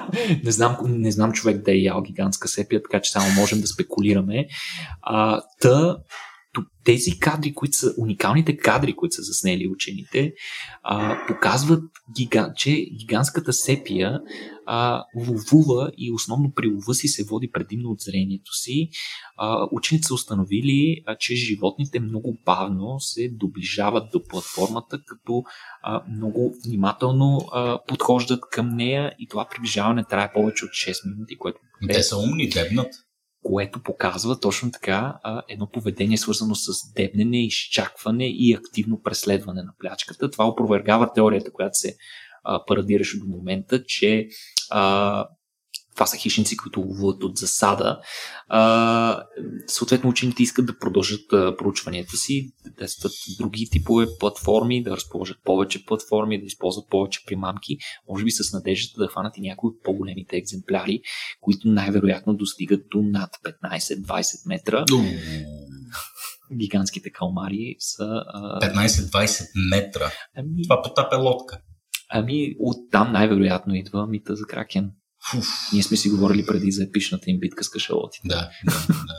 [0.44, 3.66] не, знам, не знам човек да е ял гигантска сепия, така че само можем да
[3.66, 4.46] спекулираме.
[5.02, 5.96] А, та,
[6.84, 10.32] тези кадри, които са уникалните кадри, които са заснели учените,
[10.82, 11.84] а, показват,
[12.16, 14.20] гига, че гигантската сепия
[14.66, 18.88] а, ловува и основно при лова си се води предимно от зрението си.
[19.36, 25.42] А, учените са установили, а, че животните много бавно се доближават до платформата, като
[25.82, 31.38] а, много внимателно а, подхождат към нея и това приближаване трае повече от 6 минути,
[31.38, 31.58] което...
[31.88, 33.05] Те са умни, дебнат
[33.46, 39.72] което показва точно така а, едно поведение свързано с дебнене, изчакване и активно преследване на
[39.78, 40.30] плячката.
[40.30, 41.96] Това опровергава теорията, която се
[42.44, 44.28] а, парадираше до момента, че
[44.70, 45.28] а,
[45.96, 48.00] това са хищници, които ловуват от засада.
[48.48, 49.22] А,
[49.66, 55.36] съответно, учените искат да продължат а, проучванията си, да тестват други типове платформи, да разположат
[55.44, 57.76] повече платформи, да използват повече примамки,
[58.08, 61.00] може би с надеждата да хванат и някои от по-големите екземпляри,
[61.40, 63.30] които най-вероятно достигат до над
[63.64, 64.84] 15-20 метра.
[66.56, 68.24] Гигантските калмари са...
[68.26, 68.60] А...
[68.60, 70.10] 15-20 метра.
[70.36, 70.62] Ами...
[70.62, 71.60] Това потапе лодка.
[72.10, 74.90] Ами, оттам най-вероятно идва мита за Кракен.
[75.30, 75.46] Фуф.
[75.72, 78.28] Ние сме си говорили преди за епичната им битка с кашалотите.
[78.28, 79.14] Да, да, да.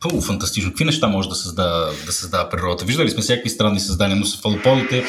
[0.00, 0.70] Пълно фантастично.
[0.70, 2.84] Какви неща може да създава, да създава природата?
[2.84, 5.04] Виждали сме всякакви странни създания, но фалополите,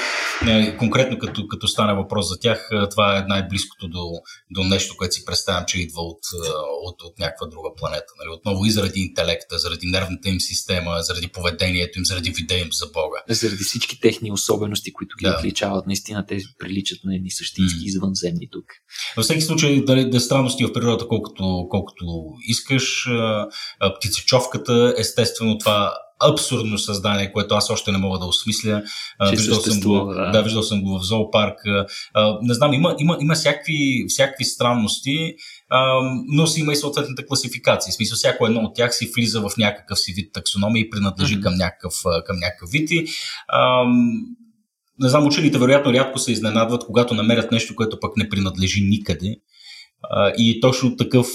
[0.48, 4.10] е, конкретно като, като стане въпрос за тях, е, това е най-близкото до,
[4.52, 6.50] до нещо, което си представям, че идва от, е,
[6.84, 8.14] от, от някаква друга планета.
[8.20, 8.30] Нали?
[8.36, 12.86] Отново и заради интелекта, заради нервната им система, заради поведението им, заради вида им за
[12.86, 13.18] Бога.
[13.30, 15.36] Заради всички техни особености, които ги да.
[15.40, 15.88] отличават.
[15.88, 17.86] Наистина те приличат на едни същински mm.
[17.86, 18.66] извънземни тук.
[19.18, 22.06] Във всеки случай, да, да странности в природата колкото, колкото
[22.48, 23.08] искаш.
[23.98, 25.94] Птицечовката естествено това
[26.34, 28.84] абсурдно създание, което аз още не мога да осмисля.
[29.30, 30.32] Че виждал, съм го, да.
[30.32, 31.60] да, виждал съм го в зоопарк.
[32.42, 35.36] Не знам, има, има, има всякакви, всякакви странности,
[36.28, 37.92] но си има и съответната класификация.
[37.92, 41.36] В смисъл, всяко едно от тях си влиза в някакъв си вид таксономия и принадлежи
[41.36, 41.44] mm-hmm.
[41.44, 41.94] към, някакъв,
[42.26, 42.92] към някакъв вид.
[42.92, 43.06] И,
[45.00, 49.36] не знам, учените вероятно рядко се изненадват, когато намерят нещо, което пък не принадлежи никъде
[50.38, 51.28] И точно такъв,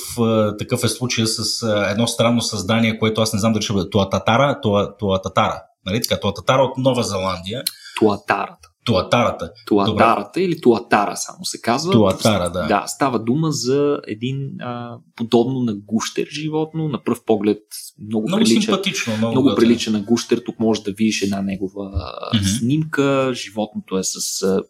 [0.58, 4.60] такъв е случая с едно странно създание, което аз не знам дали ще бъде Туататара,
[4.98, 5.62] Туататара.
[5.86, 6.20] Нали така?
[6.20, 7.62] Туататара от Нова Зеландия.
[7.98, 8.68] Туатарата.
[8.86, 9.50] Туатарата.
[9.66, 10.42] Туатарата Добре.
[10.42, 11.92] или Туатара само се казва.
[11.92, 12.66] Туатара, да.
[12.66, 17.62] Да, става дума за един а, подобно на гущер животно, на пръв поглед
[18.08, 19.16] много, много прилича, симпатично.
[19.16, 20.42] Много, много прилича на гущер.
[20.46, 21.90] Тук може да видиш една негова
[22.34, 22.58] mm-hmm.
[22.58, 23.30] снимка.
[23.34, 24.62] Животното е с а,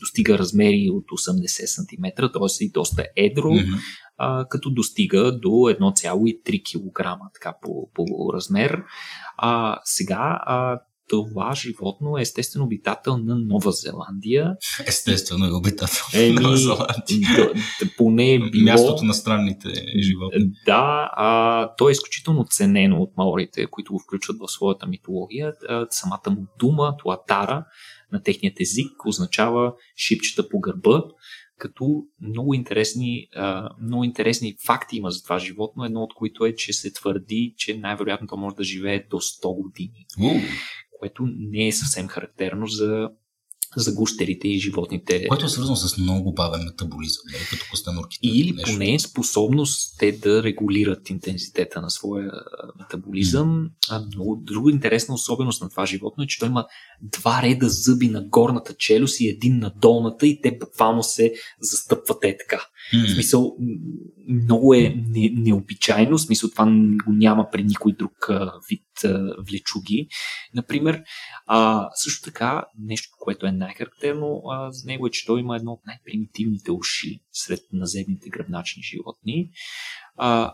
[0.00, 2.64] достига размери от 80 см, т.е.
[2.64, 3.78] и доста едро, mm-hmm.
[4.16, 8.82] а, като достига до 1,3 кг така по, по размер.
[9.36, 14.56] А, сега а, това животно е естествен обитател на Нова Зеландия.
[14.86, 17.28] Естествено е обитател на Нова Зеландия.
[17.36, 18.64] Да, да, поне е било...
[18.64, 20.50] Мястото на странните животни.
[20.66, 25.52] Да, а, то е изключително ценено от маорите, които го включват в своята митология.
[25.68, 27.64] А, самата му дума, туатара,
[28.12, 31.02] на техният език означава шипчета по гърба,
[31.58, 33.28] като много интересни,
[33.82, 37.78] много интересни факти има за това животно, едно от които е, че се твърди, че
[37.78, 40.06] най-вероятно то може да живее до 100 години.
[40.98, 43.10] Което не е съвсем характерно за
[43.76, 45.28] за гущерите и животните.
[45.28, 47.38] Което е свързано с много бавен метаболизъм, не?
[47.38, 48.28] Нали, като костенурките.
[48.28, 48.70] Или нещо.
[48.72, 52.32] поне способност те да регулират интензитета на своя
[52.78, 53.48] метаболизъм.
[53.48, 53.70] Mm.
[53.90, 56.66] А много друга интересна особеност на това животно е, че той има
[57.02, 62.24] два реда зъби на горната челюст и един на долната и те буквално се застъпват
[62.24, 62.66] е така.
[62.94, 63.06] Mm.
[63.06, 63.56] В смисъл,
[64.28, 66.64] много е не, необичайно, в смисъл това
[67.04, 70.08] го няма при никой друг а, вид а, влечуги.
[70.54, 71.02] Например,
[71.46, 75.72] а, също така, нещо, което е най-характерно а, за него е, че той има едно
[75.72, 79.50] от най-примитивните уши сред наземните гръбначни животни.
[80.16, 80.52] А,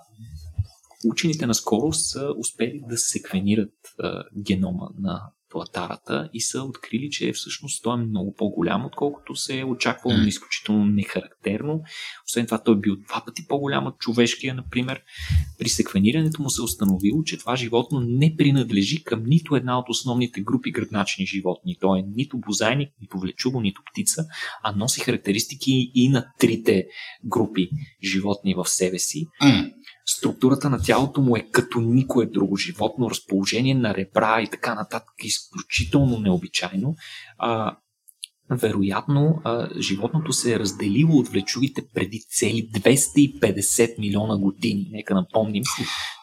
[1.11, 5.23] учените наскоро са успели да секвенират а, генома на
[5.57, 10.27] платарата и са открили, че всъщност той е много по-голям, отколкото се е очаквало, mm.
[10.27, 11.81] изключително нехарактерно.
[12.29, 15.01] Освен това, той е бил два пъти по-голям от човешкия, например.
[15.59, 19.88] При секвенирането му се е установило, че това животно не принадлежи към нито една от
[19.88, 21.77] основните групи гръбначни животни.
[21.81, 24.25] Той е нито бозайник, нито влечуго, нито птица,
[24.62, 26.87] а носи характеристики и на трите
[27.25, 27.69] групи
[28.05, 29.27] животни в себе си.
[29.42, 29.73] Mm
[30.07, 35.14] структурата на тялото му е като никое друго животно, разположение на ребра и така нататък,
[35.23, 36.95] изключително необичайно.
[37.38, 37.77] А,
[38.51, 44.88] вероятно, а, животното се е разделило от влечугите преди цели 250 милиона години.
[44.92, 45.62] Нека напомним,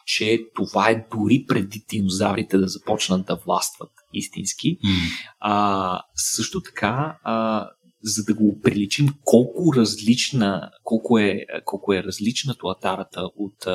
[0.06, 4.78] че това е дори преди динозаврите да започнат да властват истински.
[4.78, 5.28] Mm.
[5.40, 7.68] А, също така, а,
[8.04, 13.66] за да го приличим колко различна, колко е, колко е различна туатарата от,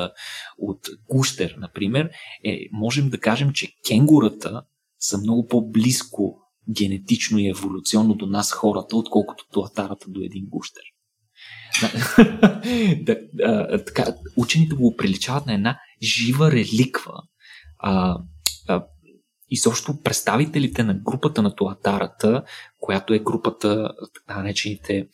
[0.58, 2.10] от гущер, например,
[2.44, 4.62] е, можем да кажем, че кенгурата
[4.98, 6.38] са много по-близко
[6.70, 10.82] генетично и еволюционно до нас хората, отколкото туатарата до един гущер.
[13.02, 17.22] да, а, така, учените го приличават на една жива реликва.
[17.78, 18.18] А,
[19.50, 22.42] изобщо представителите на групата на Туатарата,
[22.80, 25.08] която е групата, така наречените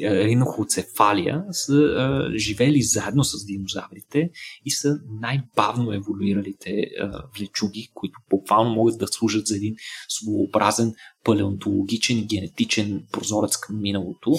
[0.00, 4.30] ринохоцефалия, са а, живели заедно с динозаврите
[4.64, 9.74] и са най-бавно еволюиралите а, влечуги, които буквално могат да служат за един
[10.08, 14.32] своеобразен палеонтологичен генетичен прозорец към миналото.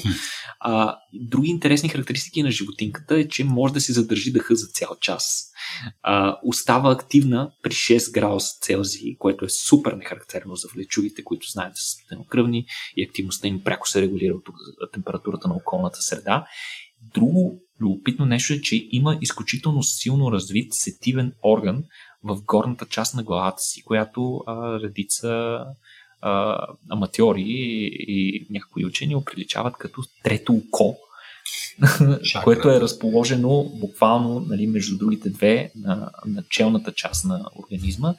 [0.59, 4.95] А, други интересни характеристики на животинката е, че може да се задържи дъха за цял
[5.01, 5.51] час.
[6.01, 11.75] А, остава активна при 6 градуса Целзий, което е супер нехарактерно за влечугите, които знаят,
[11.75, 12.65] че са стенокръвни
[12.97, 14.43] и активността им пряко се регулира от
[14.93, 16.45] температурата на околната среда.
[17.13, 21.83] Друго любопитно нещо е, че има изключително силно развит сетивен орган
[22.23, 25.59] в горната част на главата си, която а, редица
[26.21, 30.97] а, аматьори и, и някои учени оприличават като трето око,
[32.43, 38.15] което е разположено буквално нали, между другите две на, на челната част на организма.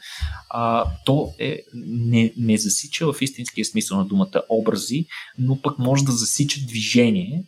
[0.50, 5.06] А, то е, не, не засича в истинския смисъл на думата образи,
[5.38, 7.44] но пък може да засича движение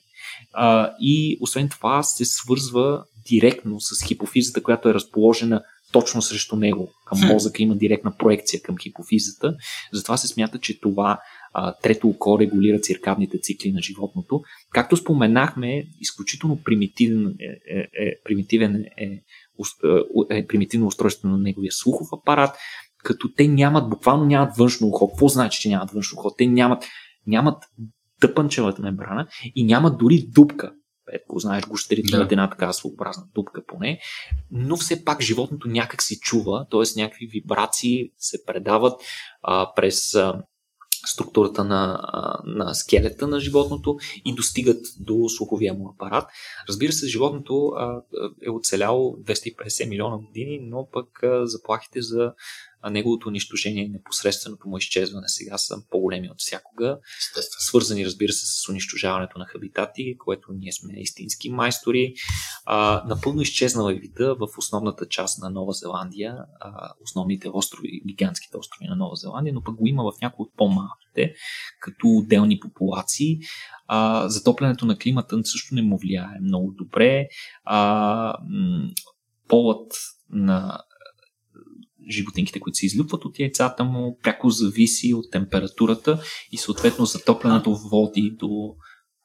[0.53, 5.62] а, и освен това се свързва директно с хипофизата, която е разположена
[5.93, 6.91] точно срещу него.
[7.07, 9.55] Към мозъка има директна проекция към хипофизата.
[9.93, 11.21] Затова се смята, че това
[11.55, 14.43] а, трето око регулира циркадните цикли на животното.
[14.71, 19.21] Както споменахме, изключително примитивен е, е, е, примитивен е, е,
[20.31, 22.57] е примитивно устройство на неговия слухов апарат,
[23.05, 25.09] като те нямат, буквално нямат външно ухо.
[25.09, 26.35] Какво значи, че нямат външно ухо?
[26.38, 26.85] Те нямат,
[27.27, 27.65] нямат
[28.21, 30.73] тъпанчевата мембрана и нямат дори дупка
[31.25, 32.17] ако знаеш, гущерите да.
[32.17, 34.00] имат една така своеобразна дупка поне,
[34.50, 37.00] но все пак животното някак си чува, т.е.
[37.00, 39.00] някакви вибрации се предават
[39.42, 40.42] а, през а,
[41.06, 42.00] структурата на,
[42.46, 46.29] на скелета на животното и достигат до слуховия му апарат.
[46.69, 47.73] Разбира се, животното
[48.46, 52.33] е оцеляло 250 милиона години, но пък заплахите за
[52.91, 56.99] неговото унищожение и непосредственото му изчезване сега са по-големи от всякога.
[57.59, 62.15] Свързани, разбира се, с унищожаването на хабитати, което ние сме истински майстори.
[62.65, 68.57] А, напълно изчезнала е вида в основната част на Нова Зеландия, а, основните острови, гигантските
[68.57, 71.35] острови на Нова Зеландия, но пък го има в някои от по-малките,
[71.81, 73.39] като отделни популации.
[73.87, 77.27] А, затоплянето на климата също не му влияе много добре.
[77.65, 78.35] А,
[79.49, 79.93] полът
[80.31, 80.79] на
[82.11, 86.21] животинките, които се излюпват от яйцата му, пряко зависи от температурата
[86.53, 88.75] и съответно затоплянето води до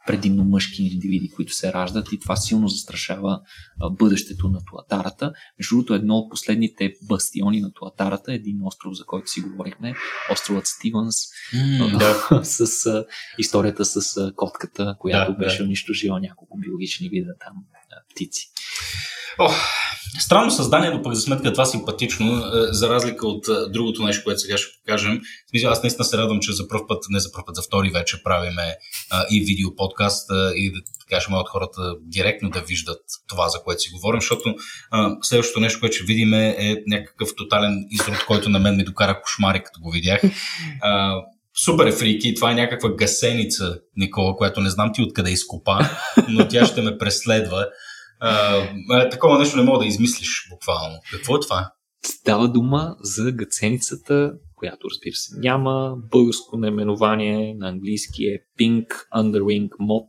[0.07, 3.39] предимно мъжки индивиди, които се раждат и това силно застрашава
[3.91, 5.33] бъдещето на Туатарата.
[5.59, 9.93] Между другото, едно от последните бастиони на Туатарата, един остров, за който си говорихме,
[10.31, 11.15] островът Стивенс,
[11.55, 12.43] mm, да.
[12.43, 13.05] с а,
[13.37, 15.63] историята с а, котката, която да, беше да.
[15.63, 17.53] унищожила няколко биологични вида там
[18.11, 18.51] птици.
[19.39, 19.49] О,
[20.19, 22.41] странно създание, но пък за сметка това симпатично, е,
[22.71, 25.21] за разлика от е, другото нещо, което сега ще покажем.
[25.49, 27.89] Смисъл, аз наистина се радвам, че за първ път, не за първ път, за втори
[27.89, 28.75] вече правиме
[29.11, 33.81] а, и видео подкаст и да така ще хората директно да виждат това, за което
[33.81, 34.55] си говорим, защото
[35.21, 39.21] следващото нещо, което ще видим е, е някакъв тотален изрод, който на мен ми докара
[39.21, 40.21] кошмари, като го видях.
[41.65, 42.35] Супер е фрики.
[42.35, 45.79] Това е някаква гасеница, Никола, която не знам ти откъде изкопа,
[46.29, 47.65] но тя ще ме преследва.
[48.19, 50.99] А, такова нещо не мога да измислиш буквално.
[51.11, 51.71] Какво е това?
[52.05, 55.95] Става дума за гъценицата, която разбира се няма.
[56.11, 60.07] Българско наименование на английски е Pink Underwing Mod.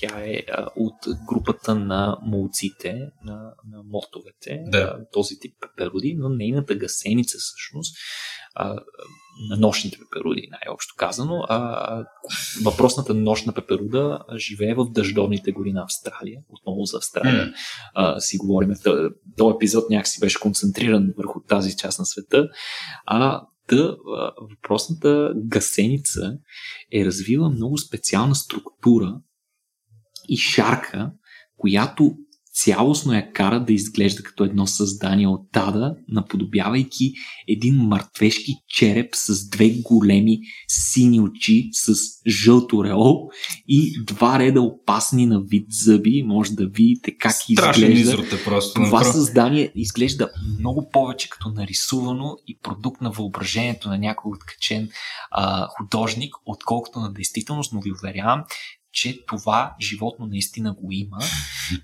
[0.00, 2.92] Тя е а, от групата на молците,
[3.24, 3.34] на,
[3.72, 4.98] на мотовете, да.
[5.12, 7.96] този тип пеперуди, но нейната гасеница всъщност
[8.56, 8.76] а,
[9.50, 11.44] на нощните пеперуди, най-общо казано.
[11.48, 12.04] А,
[12.64, 16.40] въпросната нощна пеперуда живее в дъждовните гори на Австралия.
[16.48, 17.52] Отново за Австралия
[17.94, 18.70] а, си говорим.
[19.36, 22.48] Този епизод някакси беше концентриран върху тази част на света.
[23.06, 23.96] А Та,
[24.50, 26.38] въпросната гасеница
[26.92, 29.20] е развила много специална структура
[30.28, 31.12] и шарка,
[31.56, 32.16] която
[32.56, 37.12] цялостно я кара да изглежда като едно създание от тада, наподобявайки
[37.48, 40.38] един мъртвешки череп с две големи
[40.68, 41.94] сини очи с
[42.26, 43.28] жълто реол
[43.68, 46.22] и два реда опасни на вид зъби.
[46.22, 48.36] Може да видите как Страшен изглежда.
[48.36, 49.12] Е просто, Това направо.
[49.12, 54.88] създание изглежда много повече като нарисувано и продукт на въображението на някой откачен
[55.30, 58.44] а, художник, отколкото на действителност, но ви уверявам,
[58.96, 61.18] че това животно наистина го има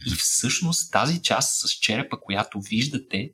[0.06, 3.30] и всъщност тази част с черепа, която виждате,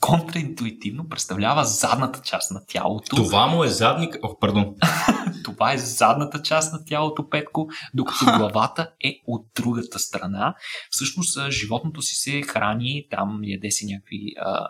[0.00, 3.16] контраинтуитивно представлява задната част на тялото.
[3.16, 4.16] Това му е задник...
[4.22, 4.74] О, пардон.
[5.44, 10.54] Това е задната част на тялото, Петко, докато главата е от другата страна.
[10.90, 14.66] Всъщност животното си се храни, там яде си някакви а,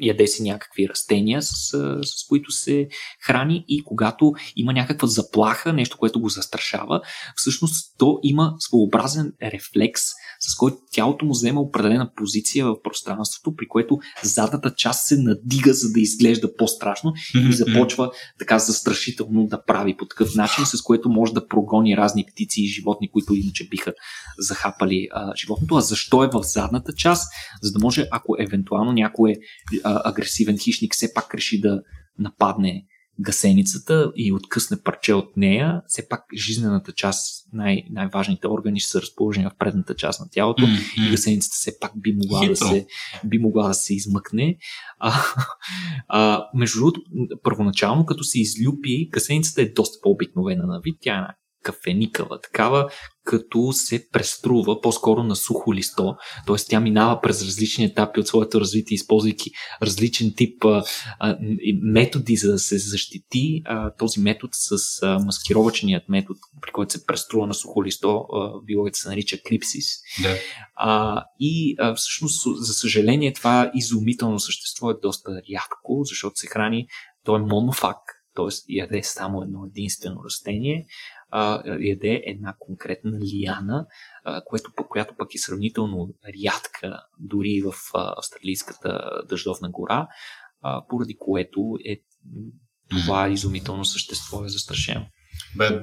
[0.00, 1.68] яде си някакви растения, с,
[2.02, 2.88] с които се
[3.22, 7.00] храни и когато има някаква заплаха, нещо, което го застрашава,
[7.36, 10.02] всъщност то има своеобразен рефлекс,
[10.40, 15.74] с който тялото му взема определена позиция в пространството, при което задната част се надига,
[15.74, 21.08] за да изглежда по-страшно и започва така застрашително да прави по такъв начин, с което
[21.08, 23.92] може да прогони разни птици и животни, които иначе биха
[24.38, 25.74] захапали а, животното.
[25.74, 27.32] А защо е в задната част?
[27.62, 29.34] За да може, ако евентуално някой е
[29.90, 31.82] а, агресивен хищник все пак реши да
[32.18, 32.86] нападне
[33.20, 39.02] гасеницата и откъсне парче от нея, все пак жизнената част, най- най-важните органи ще са
[39.02, 41.08] разположени в предната част на тялото mm-hmm.
[41.08, 42.86] и гасеницата все пак би могла, да се,
[43.24, 44.56] би могла да се измъкне.
[44.98, 45.22] А,
[46.08, 47.00] а, между другото,
[47.42, 50.98] първоначално, като се излюпи, гасеницата е доста по-обикновена на вид.
[51.00, 52.90] Тя е кафеникава такава,
[53.24, 56.14] като се преструва по-скоро на сухо листо,
[56.46, 56.56] т.е.
[56.68, 59.50] тя минава през различни етапи от своето развитие, използвайки
[59.82, 60.84] различен тип а,
[61.18, 61.38] а,
[61.82, 63.62] методи за да се защити.
[63.64, 68.24] А, този метод с а, маскировачният метод, при който се преструва на сухо листо,
[68.64, 69.86] биологията се нарича клипсис.
[70.22, 70.36] Да.
[70.74, 76.86] А, и а, всъщност, за съжаление, това изумително същество е доста рядко, защото се храни,
[77.24, 77.98] то е монофак,
[78.36, 78.48] т.е.
[78.68, 80.86] яде само едно единствено растение,
[81.30, 83.86] а, яде една конкретна лияна,
[84.24, 86.14] а, което, която пък е сравнително
[86.44, 90.08] рядка дори в а, австралийската дъждовна гора,
[90.62, 91.96] а, поради което е
[92.90, 95.06] това изумително същество е застрашено.
[95.56, 95.80] Бе,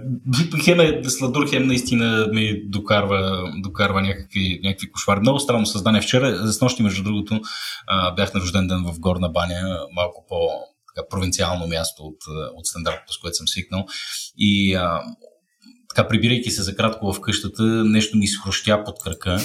[0.63, 5.19] хем е сладур, хем наистина ми докарва, докарва някакви, някакви кошмари.
[5.19, 6.01] Много странно създание.
[6.01, 7.41] Вчера, за нощи, между другото,
[8.15, 10.35] бях на рожден ден в Горна баня, малко по
[10.95, 12.17] така, провинциално място от,
[12.55, 13.85] от стандартното, с което съм свикнал.
[14.37, 15.01] И а,
[15.89, 19.39] така, прибирайки се за кратко в къщата, нещо ми изхрущя под кръка.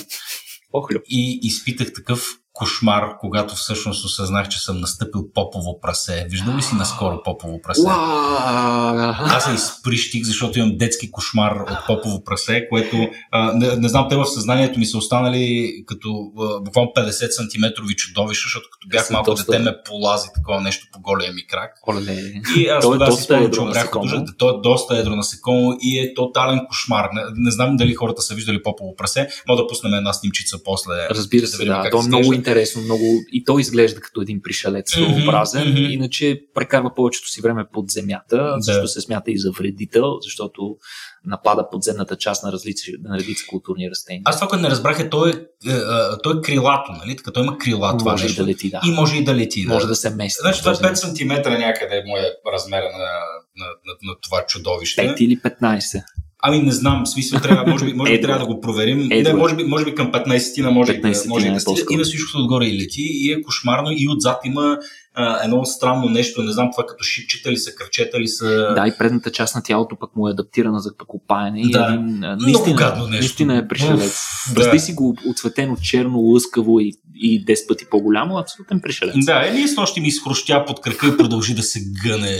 [0.72, 1.02] Охлюб.
[1.08, 2.26] И изпитах такъв
[2.62, 6.26] кошмар, когато всъщност осъзнах, че съм настъпил попово прасе.
[6.30, 7.82] Виждал ли си наскоро попово прасе?
[7.88, 12.96] Аз се изприщих, защото имам детски кошмар от попово прасе, което
[13.30, 16.32] а, не, не знам, те в съзнанието ми са останали като
[16.64, 17.64] буквално 50 см
[17.96, 19.52] чудовища, защото като бях малко доста...
[19.52, 21.70] дете ме полази такова нещо по голия ми крак.
[21.88, 22.32] Оле.
[22.56, 23.90] И аз тогава си спомням, че умрях
[24.38, 27.08] То е доста едро насекомо и е тотален кошмар.
[27.12, 29.28] Не, не знам дали хората са виждали попово прасе.
[29.48, 30.92] Мога да пуснем една снимчица после.
[31.10, 31.82] Разбира се, да.
[31.82, 31.90] да.
[31.90, 32.51] То е много интересно,
[32.84, 35.90] много и той изглежда като един пришелец своеобразен, mm-hmm, mm-hmm.
[35.90, 38.56] иначе прекарва повечето си време под земята, да.
[38.60, 40.76] защото се смята и за вредител, защото
[41.24, 44.22] напада подземната част на различни на редици културни растения.
[44.24, 45.82] Аз това, което не разбрах е, той е, е, е,
[46.22, 47.16] той е крилато, нали?
[47.16, 48.42] Така, той има крила това може нещо.
[48.44, 48.80] да лети, да.
[48.86, 49.64] И може и да лети.
[49.68, 50.38] Може да, да се мести.
[50.40, 55.02] Значи това е 5 см някъде е моя размера на, на, на, на това чудовище.
[55.02, 56.02] 5 или 15.
[56.42, 59.08] Ами не знам, в смисъл трябва, може би, може би трябва да го проверим.
[59.10, 59.32] Едва.
[59.32, 61.82] Не, може би, може би към 15 на може, 15 може да стига.
[61.90, 64.78] И на всичкото отгоре и лети и е кошмарно и отзад има
[65.14, 68.72] а, едно странно нещо, не знам това като шипчета ли са, кръчета ли са.
[68.76, 71.62] Да, и предната част на тялото пък му е адаптирана за покопаене.
[71.70, 73.20] Да, и един, наистина, гадно нещо.
[73.20, 74.24] наистина е пришелец.
[74.54, 74.82] Представи да.
[74.82, 79.14] си го отцветено черно, лъскаво и, и 10 пъти по-голямо, абсолютен пришелец.
[79.24, 82.36] Да, или с нощи ми изхрущя под кръка и продължи да се гъне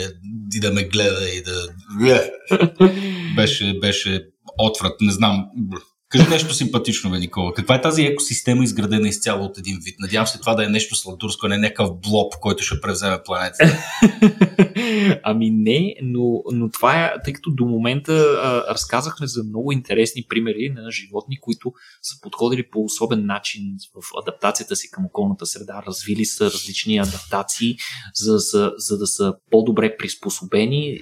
[0.55, 1.69] и да ме гледа и да...
[3.37, 4.25] беше, беше
[4.59, 5.45] отврат, не знам.
[6.13, 7.55] Кажи нещо симпатично, бе, Никола.
[7.55, 9.95] Каква е тази екосистема, изградена изцяло от един вид?
[9.99, 13.79] Надявам се това да е нещо сладурско, не някакъв блоб, който ще превземе планетата.
[15.23, 20.25] ами не, но, но това е, тъй като до момента а, разказахме за много интересни
[20.29, 23.63] примери на животни, които са подходили по особен начин
[23.95, 25.83] в адаптацията си към околната среда.
[25.87, 27.77] Развили са различни адаптации,
[28.15, 31.01] за, за, за да са по-добре приспособени.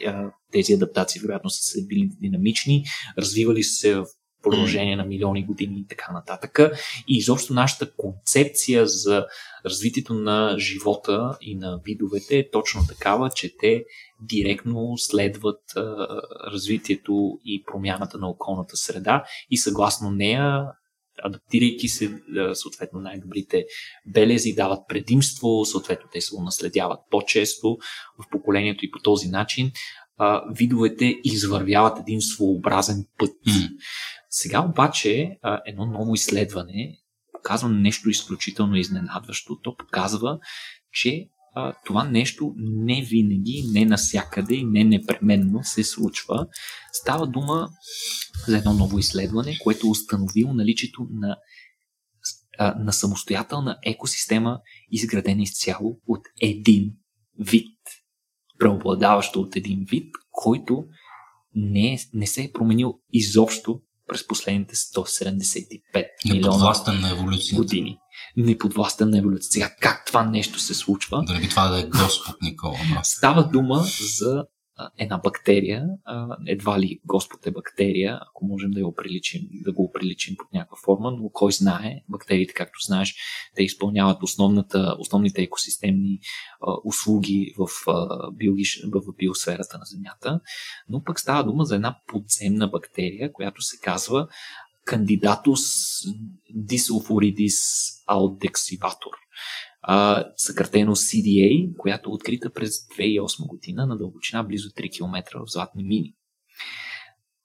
[0.53, 2.85] Тези адаптации, вероятно, са били динамични,
[3.19, 4.05] развивали се в
[4.43, 6.59] продължение на милиони години и така нататък.
[7.09, 9.27] И изобщо нашата концепция за
[9.67, 13.85] развитието на живота и на видовете е точно такава, че те
[14.21, 15.81] директно следват а,
[16.53, 20.67] развитието и промяната на околната среда и съгласно нея
[21.23, 22.23] адаптирайки се
[22.55, 23.65] съответно най-добрите
[24.07, 27.79] белези, дават предимство, съответно те се го наследяват по-често
[28.19, 29.73] в поколението и по този начин
[30.23, 33.31] а, видовете извървяват един своеобразен път.
[33.49, 33.71] Mm.
[34.31, 36.99] Сега обаче едно ново изследване
[37.33, 39.57] показва нещо изключително изненадващо.
[39.63, 40.39] То показва,
[40.93, 46.47] че а, това нещо не винаги, не насякъде и не непременно се случва.
[46.93, 47.69] Става дума
[48.47, 51.37] за едно ново изследване, което е установило наличието на,
[52.59, 54.61] а, на самостоятелна екосистема,
[54.91, 56.93] изградена изцяло от един
[57.39, 57.79] вид,
[58.61, 60.85] преобладаващо от един вид, който
[61.55, 67.57] не, е, не се е променил изобщо през последните 175 милиона на еволюцията.
[67.57, 67.99] години.
[68.37, 69.53] Неподвластен на еволюцията.
[69.53, 71.23] Сега как това нещо се случва?
[71.27, 72.79] Дали това да е Господ Никола?
[73.03, 73.85] Става дума
[74.19, 74.45] за
[74.99, 75.87] една бактерия,
[76.47, 80.77] едва ли Господ е бактерия, ако можем да, я приличим, да го приличим под някаква
[80.85, 83.15] форма, но кой знае, бактериите, както знаеш,
[83.57, 86.19] те изпълняват основната, основните екосистемни
[86.61, 90.41] а, услуги в, а, биологич, в биосферата на Земята,
[90.89, 94.29] но пък става дума за една подземна бактерия, която се казва
[94.87, 95.65] Candidatus
[96.51, 97.59] disulfuridis
[98.09, 99.15] aldexivator
[99.83, 105.51] а, съкратено CDA, която е открита през 2008 година на дълбочина близо 3 км в
[105.51, 106.15] Златни мини.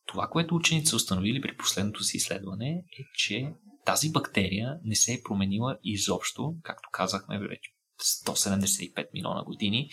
[0.05, 3.53] Това, което учените са установили при последното си изследване е, че
[3.85, 7.71] тази бактерия не се е променила изобщо, както казахме вече
[8.25, 9.89] 175 милиона години,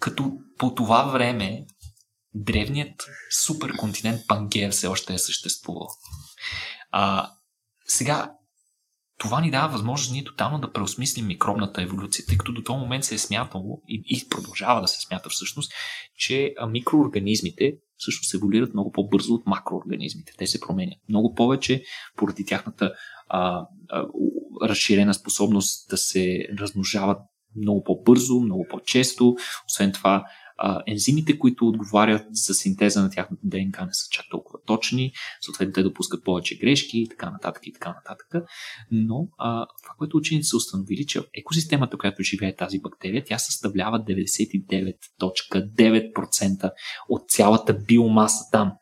[0.00, 1.66] като по това време
[2.34, 3.06] древният
[3.46, 5.88] суперконтинент Пангея все още е съществувал.
[6.90, 7.30] А,
[7.86, 8.32] сега,
[9.18, 13.04] това ни дава възможност ние тотално да преосмислим микробната еволюция, тъй като до този момент
[13.04, 15.72] се е смятало и, и продължава да се смята всъщност,
[16.16, 20.32] че микроорганизмите всъщност еволюират много по-бързо от макроорганизмите.
[20.38, 21.82] Те се променят много повече
[22.16, 22.92] поради тяхната
[23.28, 24.04] а, а,
[24.62, 27.18] разширена способност да се размножават
[27.56, 29.36] много по-бързо, много по-често.
[29.68, 30.24] Освен това,
[30.86, 35.82] ензимите, които отговарят за синтеза на тяхната ДНК не са чак толкова точни, съответно те
[35.82, 38.26] допускат повече грешки и така нататък и така нататък.
[38.90, 43.98] Но а, това, което учените са установили, че екосистемата, която живее тази бактерия, тя съставлява
[43.98, 46.70] 99.9%
[47.08, 48.72] от цялата биомаса там.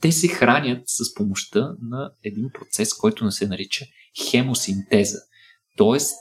[0.00, 3.84] Те се хранят с помощта на един процес, който не се нарича
[4.30, 5.18] хемосинтеза.
[5.76, 6.14] Тоест,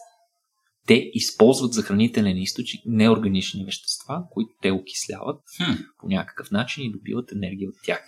[0.91, 5.71] те използват за хранителен източник неорганични вещества, които те окисляват Хм.
[5.99, 8.03] по някакъв начин и добиват енергия от тях.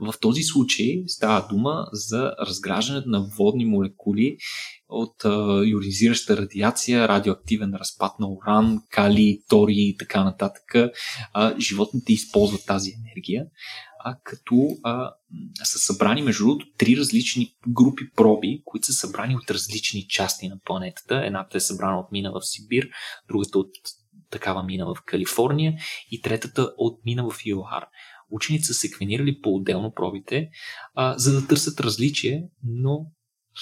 [0.00, 4.36] В този случай става дума за разграждането на водни молекули
[4.88, 10.74] от а, ионизираща радиация, радиоактивен разпад на уран, кали, тори и така нататък.
[11.58, 13.46] Животните използват тази енергия,
[14.04, 15.10] а, като а,
[15.64, 20.58] са събрани между другото три различни групи проби, които са събрани от различни части на
[20.64, 21.22] планетата.
[21.24, 22.88] Едната е събрана от мина в Сибир,
[23.28, 23.70] другата от
[24.30, 25.74] такава мина в Калифорния
[26.10, 27.86] и третата от мина в ЮАР
[28.30, 30.48] учените са секвенирали по-отделно пробите,
[30.94, 33.06] а, за да търсят различие, но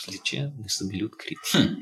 [0.01, 1.51] различия не са били открити.
[1.53, 1.75] Хм.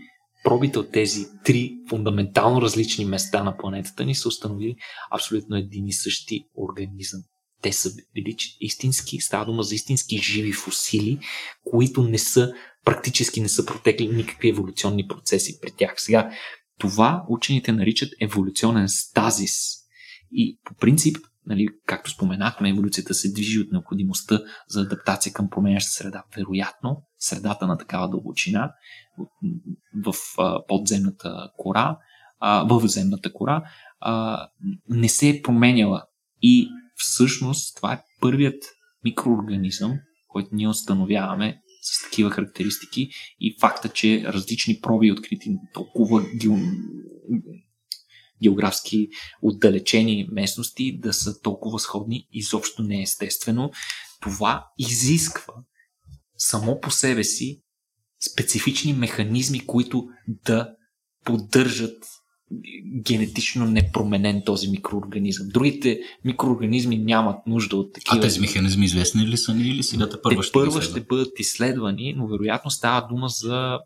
[0.45, 4.77] Пробите от тези три фундаментално различни места на планетата ни са установили
[5.11, 7.21] абсолютно един и същи организъм.
[7.63, 11.19] Те са били истински, става дума за истински живи фусили,
[11.65, 12.53] които не са,
[12.85, 15.95] практически не са протекли никакви еволюционни процеси при тях.
[15.97, 16.31] Сега,
[16.79, 19.57] това учените наричат еволюционен стазис.
[20.33, 21.17] И по принцип
[21.51, 26.25] нали, както споменахме, еволюцията се движи от необходимостта за адаптация към променяща среда.
[26.37, 28.73] Вероятно, средата на такава дълбочина
[30.05, 30.15] в
[30.69, 31.99] подземната кора,
[32.43, 33.63] в земната кора,
[34.89, 36.03] не се е променяла.
[36.43, 38.65] И всъщност това е първият
[39.05, 39.93] микроорганизъм,
[40.29, 46.23] който ние установяваме с такива характеристики и факта, че различни проби, открити толкова
[48.43, 49.09] географски
[49.43, 53.71] отдалечени местности да са толкова сходни, изобщо не е естествено.
[54.21, 55.55] Това изисква
[56.37, 57.61] само по себе си
[58.33, 60.69] специфични механизми, които да
[61.25, 62.05] поддържат
[63.03, 65.49] генетично непроменен този микроорганизъм.
[65.49, 68.17] Другите микроорганизми нямат нужда от такива.
[68.17, 71.41] А тези механизми известни ли са ни или сега те първа ще, първа ще бъдат
[71.41, 73.79] изследвани, но вероятно става дума за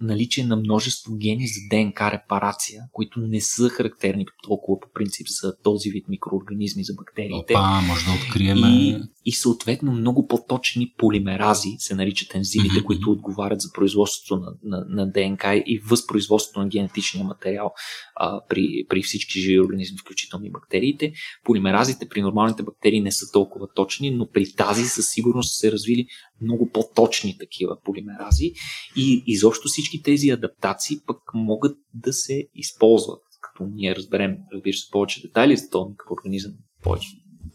[0.00, 5.56] наличие на множество гени за ДНК репарация, които не са характерни толкова по принцип за
[5.62, 7.54] този вид микроорганизми, за бактериите.
[7.54, 8.58] Опа, може да открием.
[8.58, 12.84] И, и съответно много по-точни полимерази се наричат ензимите, mm-hmm.
[12.84, 17.72] които отговарят за производството на, на, на ДНК и възпроизводството на генетичния материал
[18.16, 21.12] а, при, при всички живи организми, включително и бактериите.
[21.44, 25.72] Полимеразите при нормалните бактерии не са толкова точни, но при тази със сигурност са се
[25.72, 26.06] развили
[26.40, 28.52] много по-точни такива полимерази
[28.96, 33.22] и изобщо всички тези адаптации пък могат да се използват.
[33.40, 37.08] Като ние разберем, разбира се, повече детайли за този микроорганизъм, повече,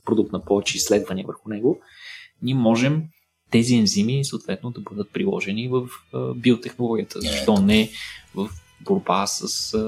[0.06, 1.80] продукт на повече изследвания върху него,
[2.42, 3.04] ние можем
[3.52, 5.88] тези ензими съответно да бъдат приложени в
[6.36, 7.20] биотехнологията.
[7.20, 7.90] Е, Защо не
[8.36, 8.50] в
[8.84, 9.80] борба с а,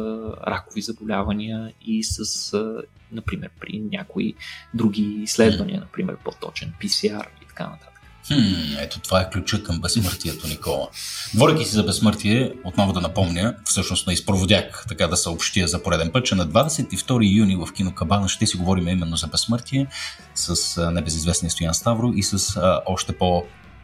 [0.48, 2.82] ракови заболявания и с, а,
[3.12, 4.34] например, при някои
[4.74, 7.93] други изследвания, например, по-точен PCR и така нататък.
[8.28, 10.88] Хм, ето това е ключа към безсмъртието, Никола.
[11.34, 16.12] Говорейки си за безсмъртие, отново да напомня, всъщност на изпроводяк, така да съобщя за пореден
[16.12, 19.88] път, че на 22 юни в кино Кабана ще си говорим именно за безсмъртие
[20.36, 23.44] с небезизвестния Стоян Ставро и с а, още по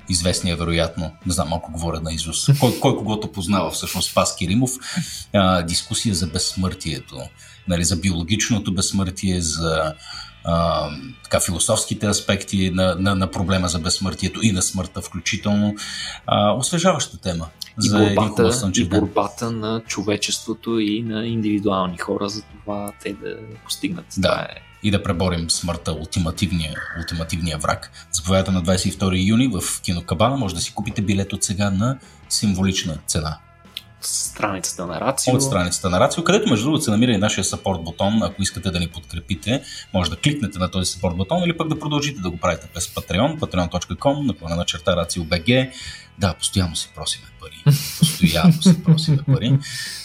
[0.10, 4.72] известния вероятно, не знам малко говоря на Изус, кой, кой когото познава всъщност Пас Киримов,
[5.34, 7.22] а, дискусия за безсмъртието,
[7.68, 9.94] нали, за биологичното безсмъртие, за
[10.44, 10.90] а,
[11.24, 15.76] така, философските аспекти на, на, на проблема за безсмъртието и на смъртта включително.
[16.28, 17.48] А, освежаваща тема.
[17.84, 23.38] И за борбата, и борбата на човечеството и на индивидуални хора за това те да
[23.64, 24.06] постигнат.
[24.18, 24.30] Да.
[24.30, 27.92] Това е и да преборим смъртта, ултимативния, ултимативния враг.
[28.12, 30.38] Заповядайте на 22 юни в Кино Кабана.
[30.38, 31.98] Може да си купите билет от сега на
[32.30, 33.38] символична цена
[34.02, 35.36] страницата на Рацио.
[35.36, 38.24] От страницата на Рацио, където между другото се намира и нашия support бутон.
[38.24, 41.80] Ако искате да ни подкрепите, може да кликнете на този support бутон или пък да
[41.80, 45.72] продължите да го правите през Patreon, patreon.com, наклона на черта RACIO.BG.
[46.20, 47.76] Да, постоянно си просиме пари.
[47.99, 49.57] Постоянно си просиме пари.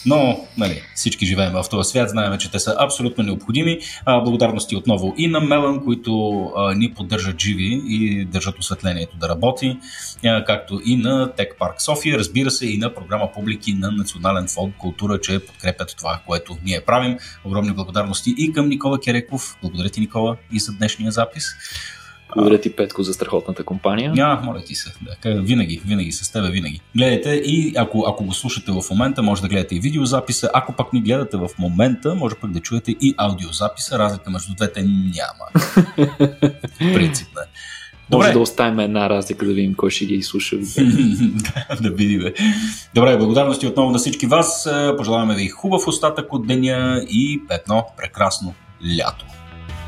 [0.05, 3.79] Но, нали, всички живеем в този свят, знаем, че те са абсолютно необходими.
[4.05, 9.29] А, благодарности отново и на Мелан, които а, ни поддържат живи и държат осветлението да
[9.29, 9.77] работи,
[10.25, 14.47] а, както и на Тек Парк София, разбира се, и на програма Публики на Национален
[14.47, 17.17] фонд Култура, че подкрепят това, което ние правим.
[17.43, 19.57] Огромни благодарности и към Никола Кереков.
[19.61, 21.45] Благодаря ти, Никола, и за днешния запис.
[22.35, 24.11] Благодаря ти, Петко, за страхотната компания.
[24.13, 24.93] Няма, моля ти се.
[25.23, 26.81] Да, винаги, винаги, с тебе винаги.
[26.95, 30.49] Гледайте и ако, ако го слушате в момента, може да гледате и видеозаписа.
[30.53, 33.99] Ако пък ни гледате в момента, може пък да чуете и аудиозаписа.
[33.99, 35.65] Разлика между двете няма.
[36.77, 37.41] Принципна.
[38.09, 38.25] Добре.
[38.25, 40.57] Може да оставим една разлика да видим кой ще ги изслуша.
[41.81, 42.23] да видим.
[42.93, 44.69] Добре, благодарности отново на всички вас.
[44.97, 48.53] Пожелаваме ви хубав остатък от деня и едно прекрасно
[48.97, 49.25] лято.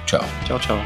[0.05, 0.21] Чао.
[0.47, 0.77] Чао, чао.